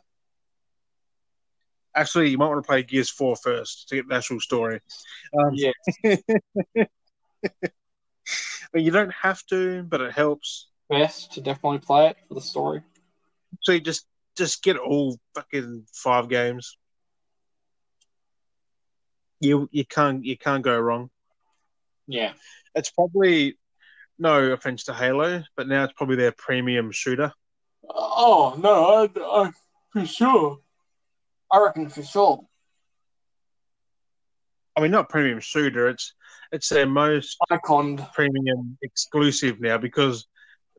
[1.95, 4.79] Actually, you might want to play Gears Four first to get the actual story.
[5.37, 5.71] Um, Yeah,
[8.71, 10.69] but you don't have to, but it helps.
[10.89, 12.81] Best to definitely play it for the story.
[13.61, 14.05] So you just
[14.37, 16.77] just get all fucking five games.
[19.39, 21.09] You you can't you can't go wrong.
[22.07, 22.33] Yeah,
[22.75, 23.57] It's probably
[24.19, 27.31] no offense to Halo, but now it's probably their premium shooter.
[27.89, 29.51] Oh no, I, I
[29.91, 30.59] for sure.
[31.51, 32.45] I reckon for sure.
[34.75, 35.87] I mean, not premium shooter.
[35.89, 36.13] It's
[36.51, 38.05] it's their most Icon.
[38.13, 40.27] premium exclusive now because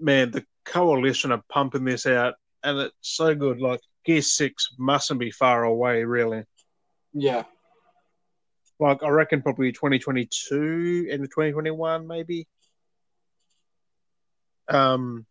[0.01, 3.61] man, the coalition are pumping this out, and it's so good.
[3.61, 6.45] Like Gear Six mustn't be far away, really.
[7.13, 7.45] Yeah,
[8.81, 12.49] Like I reckon probably 2022 and 2021 maybe.
[14.69, 15.27] Um,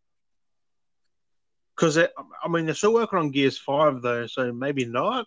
[1.76, 2.08] because I
[2.48, 5.26] mean they're still working on Gears Five though, so maybe not.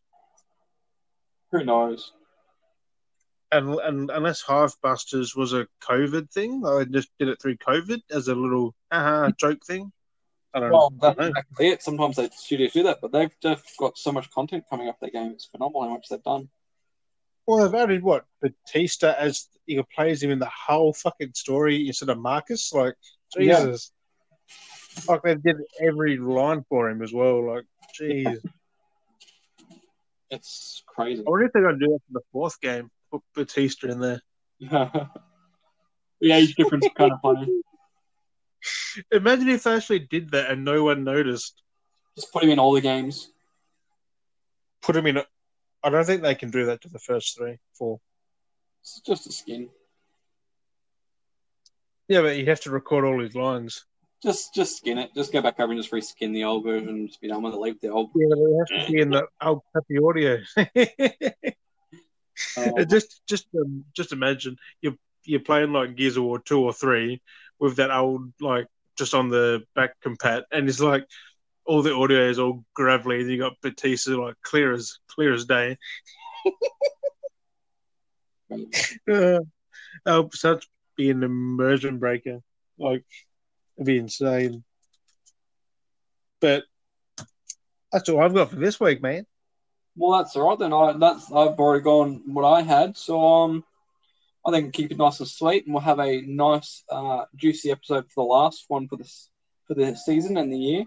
[1.50, 2.12] who knows?
[3.52, 8.28] And, and unless Hivebusters was a COVID thing, I just did it through COVID as
[8.28, 9.92] a little haha joke thing.
[10.52, 10.98] I don't Well, know.
[11.14, 11.82] that's exactly it.
[11.82, 15.10] Sometimes they studios do that, but they've just got so much content coming up their
[15.10, 15.30] game.
[15.32, 16.48] It's phenomenal how much they've done.
[17.46, 21.34] Well, they've added what Batista as you can play as him in the whole fucking
[21.34, 22.72] story instead of Marcus.
[22.72, 22.94] Like
[23.36, 23.60] Yeah.
[23.60, 23.92] Jesus,
[25.08, 27.46] like they did every line for him as well.
[27.54, 27.64] Like,
[28.00, 28.38] jeez.
[30.28, 31.22] It's crazy.
[31.24, 32.90] I wonder if they're going to do that for the fourth game.
[33.34, 34.20] Put Batista in there.
[34.60, 37.62] the age difference is kind of funny.
[39.12, 41.62] Imagine if they actually did that and no one noticed.
[42.16, 43.30] Just put him in all the games.
[44.82, 45.18] Put him in.
[45.82, 48.00] I don't think they can do that to the first three, four.
[48.80, 49.68] It's just a skin.
[52.08, 53.84] Yeah, but you'd have to record all his lines.
[54.22, 55.14] Just just skin it.
[55.14, 57.60] Just go back over and just reskin the old version just be done with it.
[57.60, 58.10] Leave the old.
[58.14, 60.38] Yeah, they have to be in the old crappy audio.
[62.56, 66.72] Uh, just, just, um, just imagine you're you're playing like Gears of War two or
[66.72, 67.20] three
[67.58, 71.06] with that old like just on the back compat, and it's like
[71.64, 75.44] all the audio is all gravelly, and you got Batista like clear as clear as
[75.44, 75.76] day.
[79.12, 79.40] Uh,
[80.06, 82.40] oh, such be an immersion breaker.
[82.78, 83.04] Like,
[83.76, 84.64] it'd be insane.
[86.40, 86.64] But
[87.90, 89.26] that's all I've got for this week, man.
[89.96, 90.72] Well, that's all right then.
[90.72, 92.96] I that's I've already gone what I had.
[92.96, 93.64] So um,
[94.46, 98.10] I think keep it nice and sweet, and we'll have a nice uh, juicy episode
[98.10, 99.28] for the last one for this
[99.66, 100.84] for the season and the year.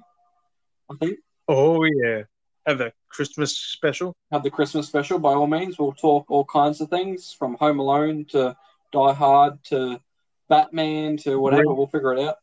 [0.92, 2.24] I think Oh yeah,
[2.68, 4.16] have a Christmas special.
[4.32, 5.18] have the Christmas special.
[5.20, 8.56] By all means, we'll talk all kinds of things from Home Alone to
[8.92, 10.00] Die Hard to
[10.48, 11.64] Batman to whatever.
[11.66, 11.74] Yeah.
[11.74, 12.36] We'll figure it out.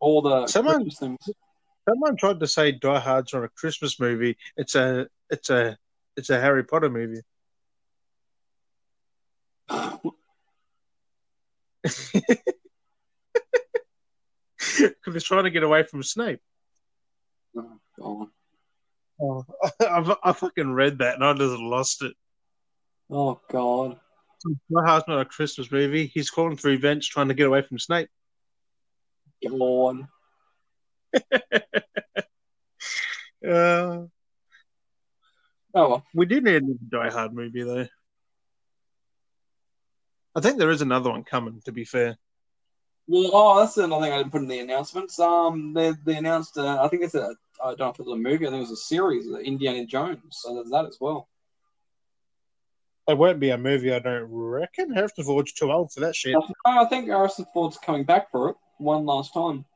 [0.00, 1.18] All the Someone- Christmas things.
[1.88, 4.36] Someone tried to say Die Hard's not a Christmas movie.
[4.56, 5.76] It's a, it's a,
[6.16, 7.22] it's a Harry Potter movie.
[14.78, 16.40] Because he's trying to get away from Snape.
[17.56, 18.28] Oh, God.
[19.20, 19.44] Oh,
[19.80, 22.14] I, I fucking read that and I just lost it.
[23.10, 23.98] Oh God.
[24.44, 26.06] Die Hard's not a Christmas movie.
[26.06, 28.08] He's calling for revenge, trying to get away from Snape.
[29.48, 30.06] God.
[33.46, 34.06] Uh,
[35.74, 36.04] Oh well.
[36.14, 37.86] we do need a Die Hard movie, though.
[40.34, 41.60] I think there is another one coming.
[41.66, 42.16] To be fair,
[43.06, 45.18] Well, oh, that's another thing I didn't put in the announcements.
[45.20, 46.56] Um, they they announced.
[46.58, 47.34] Uh, I think it's a.
[47.62, 48.46] I don't know if it was a movie.
[48.46, 50.20] I think it was a series, uh, Indiana Jones.
[50.30, 51.28] So there's that as well.
[53.08, 53.92] it won't be a movie.
[53.92, 54.92] I don't reckon.
[54.92, 56.36] Harrison Ford's too old for that shit.
[56.64, 59.66] I think Harrison Ford's coming back for it one last time.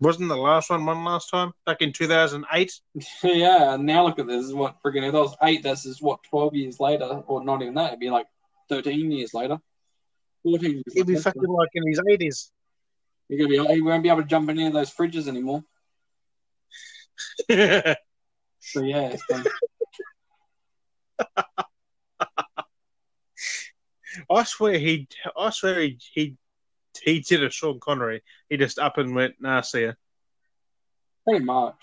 [0.00, 2.72] Wasn't the last one one last time back in two thousand eight?
[3.22, 4.52] yeah, and now look at this.
[4.52, 5.06] What freaking?
[5.06, 7.88] If that was eight, this is what twelve years later, or not even that.
[7.88, 8.26] It'd be like
[8.68, 9.58] thirteen years later.
[10.42, 10.84] Fourteen years.
[10.92, 12.50] He'd be fucking like in his eighties.
[13.28, 15.64] You're gonna be, He won't be able to jump in any of those fridges anymore.
[18.66, 19.14] So yeah,
[24.30, 26.36] I swear he, I swear he, he,
[27.02, 28.22] he did a Sean Connery.
[28.48, 29.92] He just up and went, nah, see ya.
[31.26, 31.76] pretty much.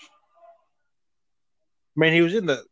[1.96, 2.62] I mean, he was in the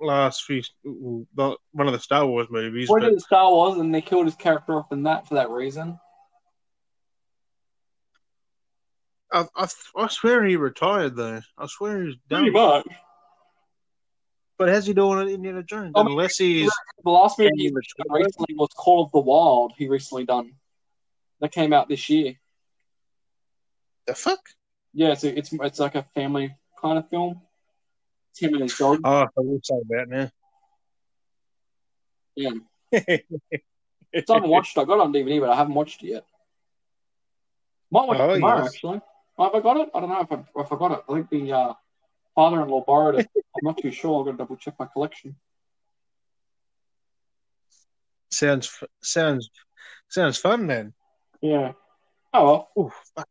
[0.00, 2.88] last few, well, one of the Star Wars movies.
[2.88, 5.50] What but did Star Wars, and they killed his character off in that for that
[5.50, 5.98] reason.
[9.32, 11.40] I, I, I swear he retired though.
[11.56, 12.42] I swear he's done.
[12.42, 12.86] Pretty much.
[14.58, 15.92] But how's he doing at Indiana Jones?
[15.94, 16.70] I mean, Unless he's
[17.02, 19.72] The last movie he Can you did recently was Call of the Wild.
[19.76, 20.52] He recently done.
[21.40, 22.34] That came out this year.
[24.06, 24.40] the fuck.
[24.92, 27.40] Yeah, so it's it's like a family kind of film.
[28.32, 29.00] It's him and his dog.
[29.04, 30.30] Oh, I will say that now.
[32.36, 32.50] Yeah.
[34.26, 34.80] So I haven't watched it.
[34.80, 36.26] I got it on DVD, but I haven't watched it yet.
[37.92, 38.74] Might watch Oh, it tomorrow, yes.
[38.74, 39.00] actually.
[39.38, 39.88] Have I got it?
[39.94, 41.04] I don't know if I, if I got it.
[41.08, 41.72] I think the uh,
[42.34, 43.28] father-in-law borrowed it.
[43.36, 44.18] I'm not too sure.
[44.20, 45.36] I've got to double check my collection.
[48.32, 49.50] sounds sounds
[50.08, 50.92] sounds fun, man.
[51.42, 51.72] Yeah.
[52.32, 52.92] Oh well.
[53.16, 53.28] Fuck.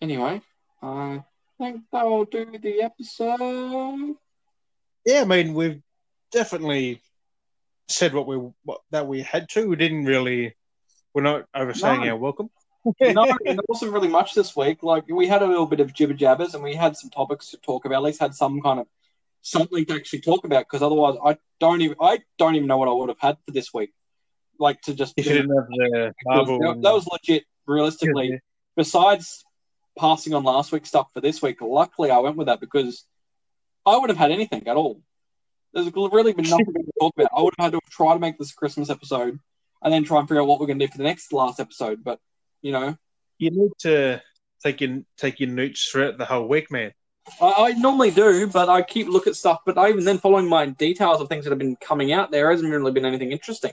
[0.00, 0.42] Anyway,
[0.82, 1.24] I
[1.58, 4.16] think that will do the episode.
[5.04, 5.80] Yeah, I mean, we've
[6.32, 7.00] definitely
[7.88, 9.68] said what we what that we had to.
[9.68, 10.54] We didn't really.
[11.14, 12.10] We're not overstaying No.
[12.10, 12.50] our welcome.
[13.00, 14.82] no, there wasn't really much this week.
[14.82, 17.56] Like we had a little bit of jibber jabbers, and we had some topics to
[17.58, 17.96] talk about.
[17.96, 18.86] At least had some kind of
[19.40, 20.66] something to actually talk about.
[20.66, 23.52] Because otherwise, I don't even I don't even know what I would have had for
[23.52, 23.92] this week.
[24.58, 27.44] Like to just you didn't have the that, that was legit.
[27.66, 28.38] Realistically, Yeah.
[28.76, 29.44] besides
[29.98, 33.04] passing on last week's stuff for this week, luckily I went with that because
[33.84, 35.00] I would have had anything at all.
[35.72, 37.30] There's really been nothing to talk about.
[37.36, 39.38] I would have had to try to make this Christmas episode
[39.82, 41.60] and then try and figure out what we're going to do for the next last
[41.60, 42.02] episode.
[42.02, 42.20] But
[42.62, 42.96] you know,
[43.38, 44.22] you need to
[44.62, 46.92] take your take your newts throughout the whole week, man.
[47.40, 49.60] I, I normally do, but I keep look at stuff.
[49.66, 52.50] But I, even then, following my details of things that have been coming out, there
[52.50, 53.72] hasn't really been anything interesting.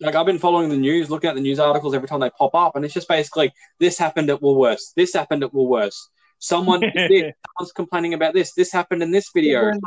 [0.00, 2.54] Like I've been following the news, looking at the news articles every time they pop
[2.54, 5.96] up, and it's just basically this happened at Woolworths, this happened at Woolworths.
[6.38, 6.92] Someone did
[7.58, 9.62] someone's complaining about this, this happened in this video.
[9.62, 9.70] Yeah.
[9.70, 9.80] Like,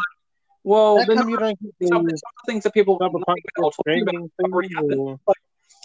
[0.64, 4.68] well, not, you don't some, some things that people are talking about streaming have already
[4.68, 5.20] thing, happened.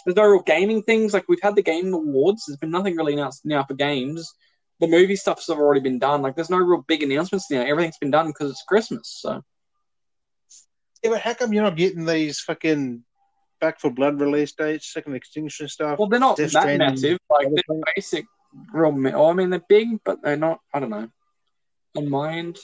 [0.05, 1.13] There's no real gaming things.
[1.13, 2.45] Like we've had the game awards.
[2.47, 4.31] There's been nothing really announced now for games.
[4.79, 6.21] The movie stuff's have already been done.
[6.21, 7.61] Like there's no real big announcements now.
[7.61, 9.19] Everything's been done because it's Christmas.
[9.21, 9.41] So
[11.03, 13.03] Yeah, but how come you're not getting these fucking
[13.61, 15.97] Back 4 Blood release dates, Second Extinction stuff?
[15.99, 17.17] well, they're not Death that Stranding, massive.
[17.29, 17.83] Like they're things.
[17.95, 18.25] basic,
[18.73, 18.91] real.
[18.91, 20.59] me- Oh, I mean they're big, but they're not.
[20.73, 21.09] I don't know.
[21.97, 22.57] On my end,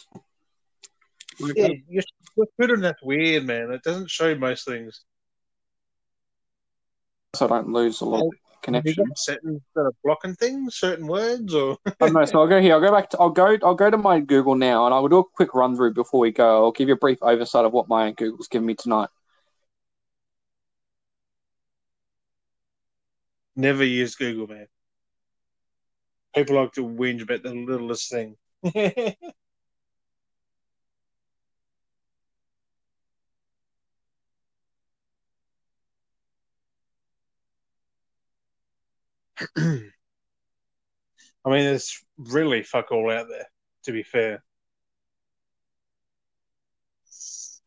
[1.39, 2.03] like, Yeah, your
[2.35, 3.71] your Twitter that's weird, man.
[3.71, 5.03] It doesn't show most things.
[7.35, 9.05] so I don't lose a lot of Have you connection.
[9.07, 12.25] got settings that are blocking things, certain words, or I don't know.
[12.25, 12.73] So I'll go here.
[12.73, 13.19] I'll go back to.
[13.19, 13.57] I'll go.
[13.63, 16.31] I'll go to my Google now, and I'll do a quick run through before we
[16.31, 16.65] go.
[16.65, 19.07] I'll give you a brief oversight of what my Google's given me tonight.
[23.55, 24.67] Never use Google, man.
[26.35, 28.37] People like to whinge about the littlest thing.
[39.55, 39.89] I
[41.49, 43.47] mean, there's really fuck all out there,
[43.85, 44.43] to be fair.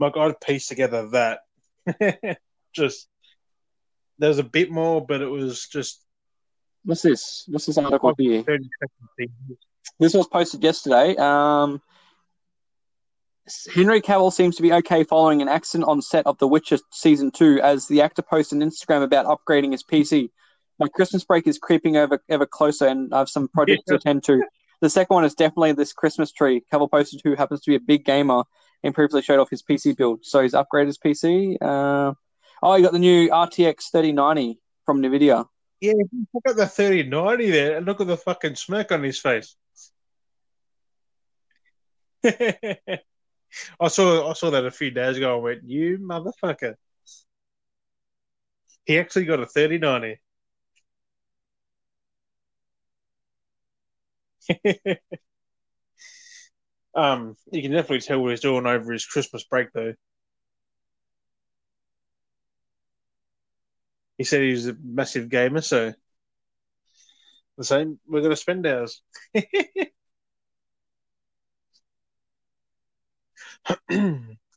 [0.00, 1.40] Like, I'd piece together that.
[2.74, 3.08] just,
[4.18, 6.04] there's a bit more, but it was just
[6.84, 7.44] What's this?
[7.48, 8.42] What's this article here?
[8.42, 8.68] 30
[9.18, 9.58] seconds.
[9.98, 11.16] This was posted yesterday.
[11.16, 11.80] Um,
[13.74, 17.30] Henry Cavill seems to be okay following an accident on set of The Witcher season
[17.30, 20.30] two, as the actor posted on Instagram about upgrading his PC.
[20.78, 24.24] My Christmas break is creeping over ever closer, and I have some projects to attend
[24.24, 24.42] to.
[24.80, 26.62] The second one is definitely this Christmas tree.
[26.72, 28.44] Cavill posted who happens to be a big gamer
[28.82, 30.24] and previously showed off his PC build.
[30.24, 31.56] So he's upgraded his PC.
[31.62, 32.12] Uh,
[32.62, 35.46] oh, you got the new RTX 3090 from Nvidia.
[35.80, 35.92] Yeah,
[36.32, 39.56] look at the 3090 there and look at the fucking smirk on his face.
[42.24, 46.74] I saw I saw that a few days ago and went, You motherfucker.
[48.86, 50.20] He actually got a 3090.
[56.94, 59.94] um, you can definitely tell what he's doing over his Christmas break though.
[64.18, 65.94] He said he was a massive gamer, so
[67.58, 67.98] the same.
[68.06, 69.02] We're gonna spend ours.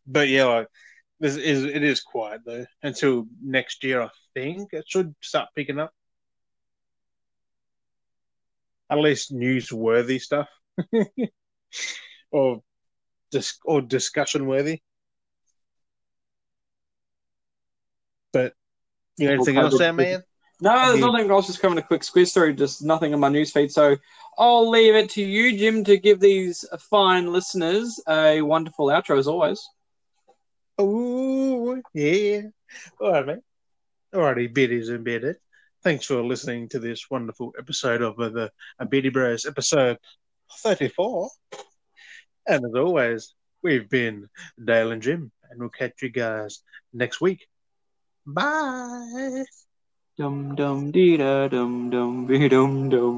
[0.08, 0.68] but yeah, like
[1.20, 4.02] this is it is quiet though until next year.
[4.04, 5.94] I think it should start picking up.
[8.90, 10.48] at least newsworthy stuff,
[12.32, 12.62] or
[13.32, 14.82] dis- or discussion worthy.
[18.32, 18.54] But
[19.18, 20.24] you got anything else there, man?
[20.60, 21.06] No, there's Yeah.
[21.06, 21.30] nothing.
[21.30, 23.72] I was just coming a quick squeeze through, just nothing in my newsfeed.
[23.72, 23.96] So
[24.38, 29.28] I'll leave it to you, Jim, to give these fine listeners a wonderful outro as
[29.28, 29.68] always.
[30.80, 32.42] Oh, yeah.
[33.00, 33.40] All right, mate.
[34.14, 35.36] Alrighty, biddies and biddies.
[35.84, 38.52] Thanks for listening to this wonderful episode of the
[38.90, 40.00] Biddy Bros, episode
[40.60, 41.30] 34.
[42.48, 44.28] And as always, we've been
[44.64, 46.62] Dale and Jim, and we'll catch you guys
[46.94, 47.48] next week.
[48.36, 49.46] Bye.
[50.18, 53.18] Dum dum dee da dum dum be dum dum.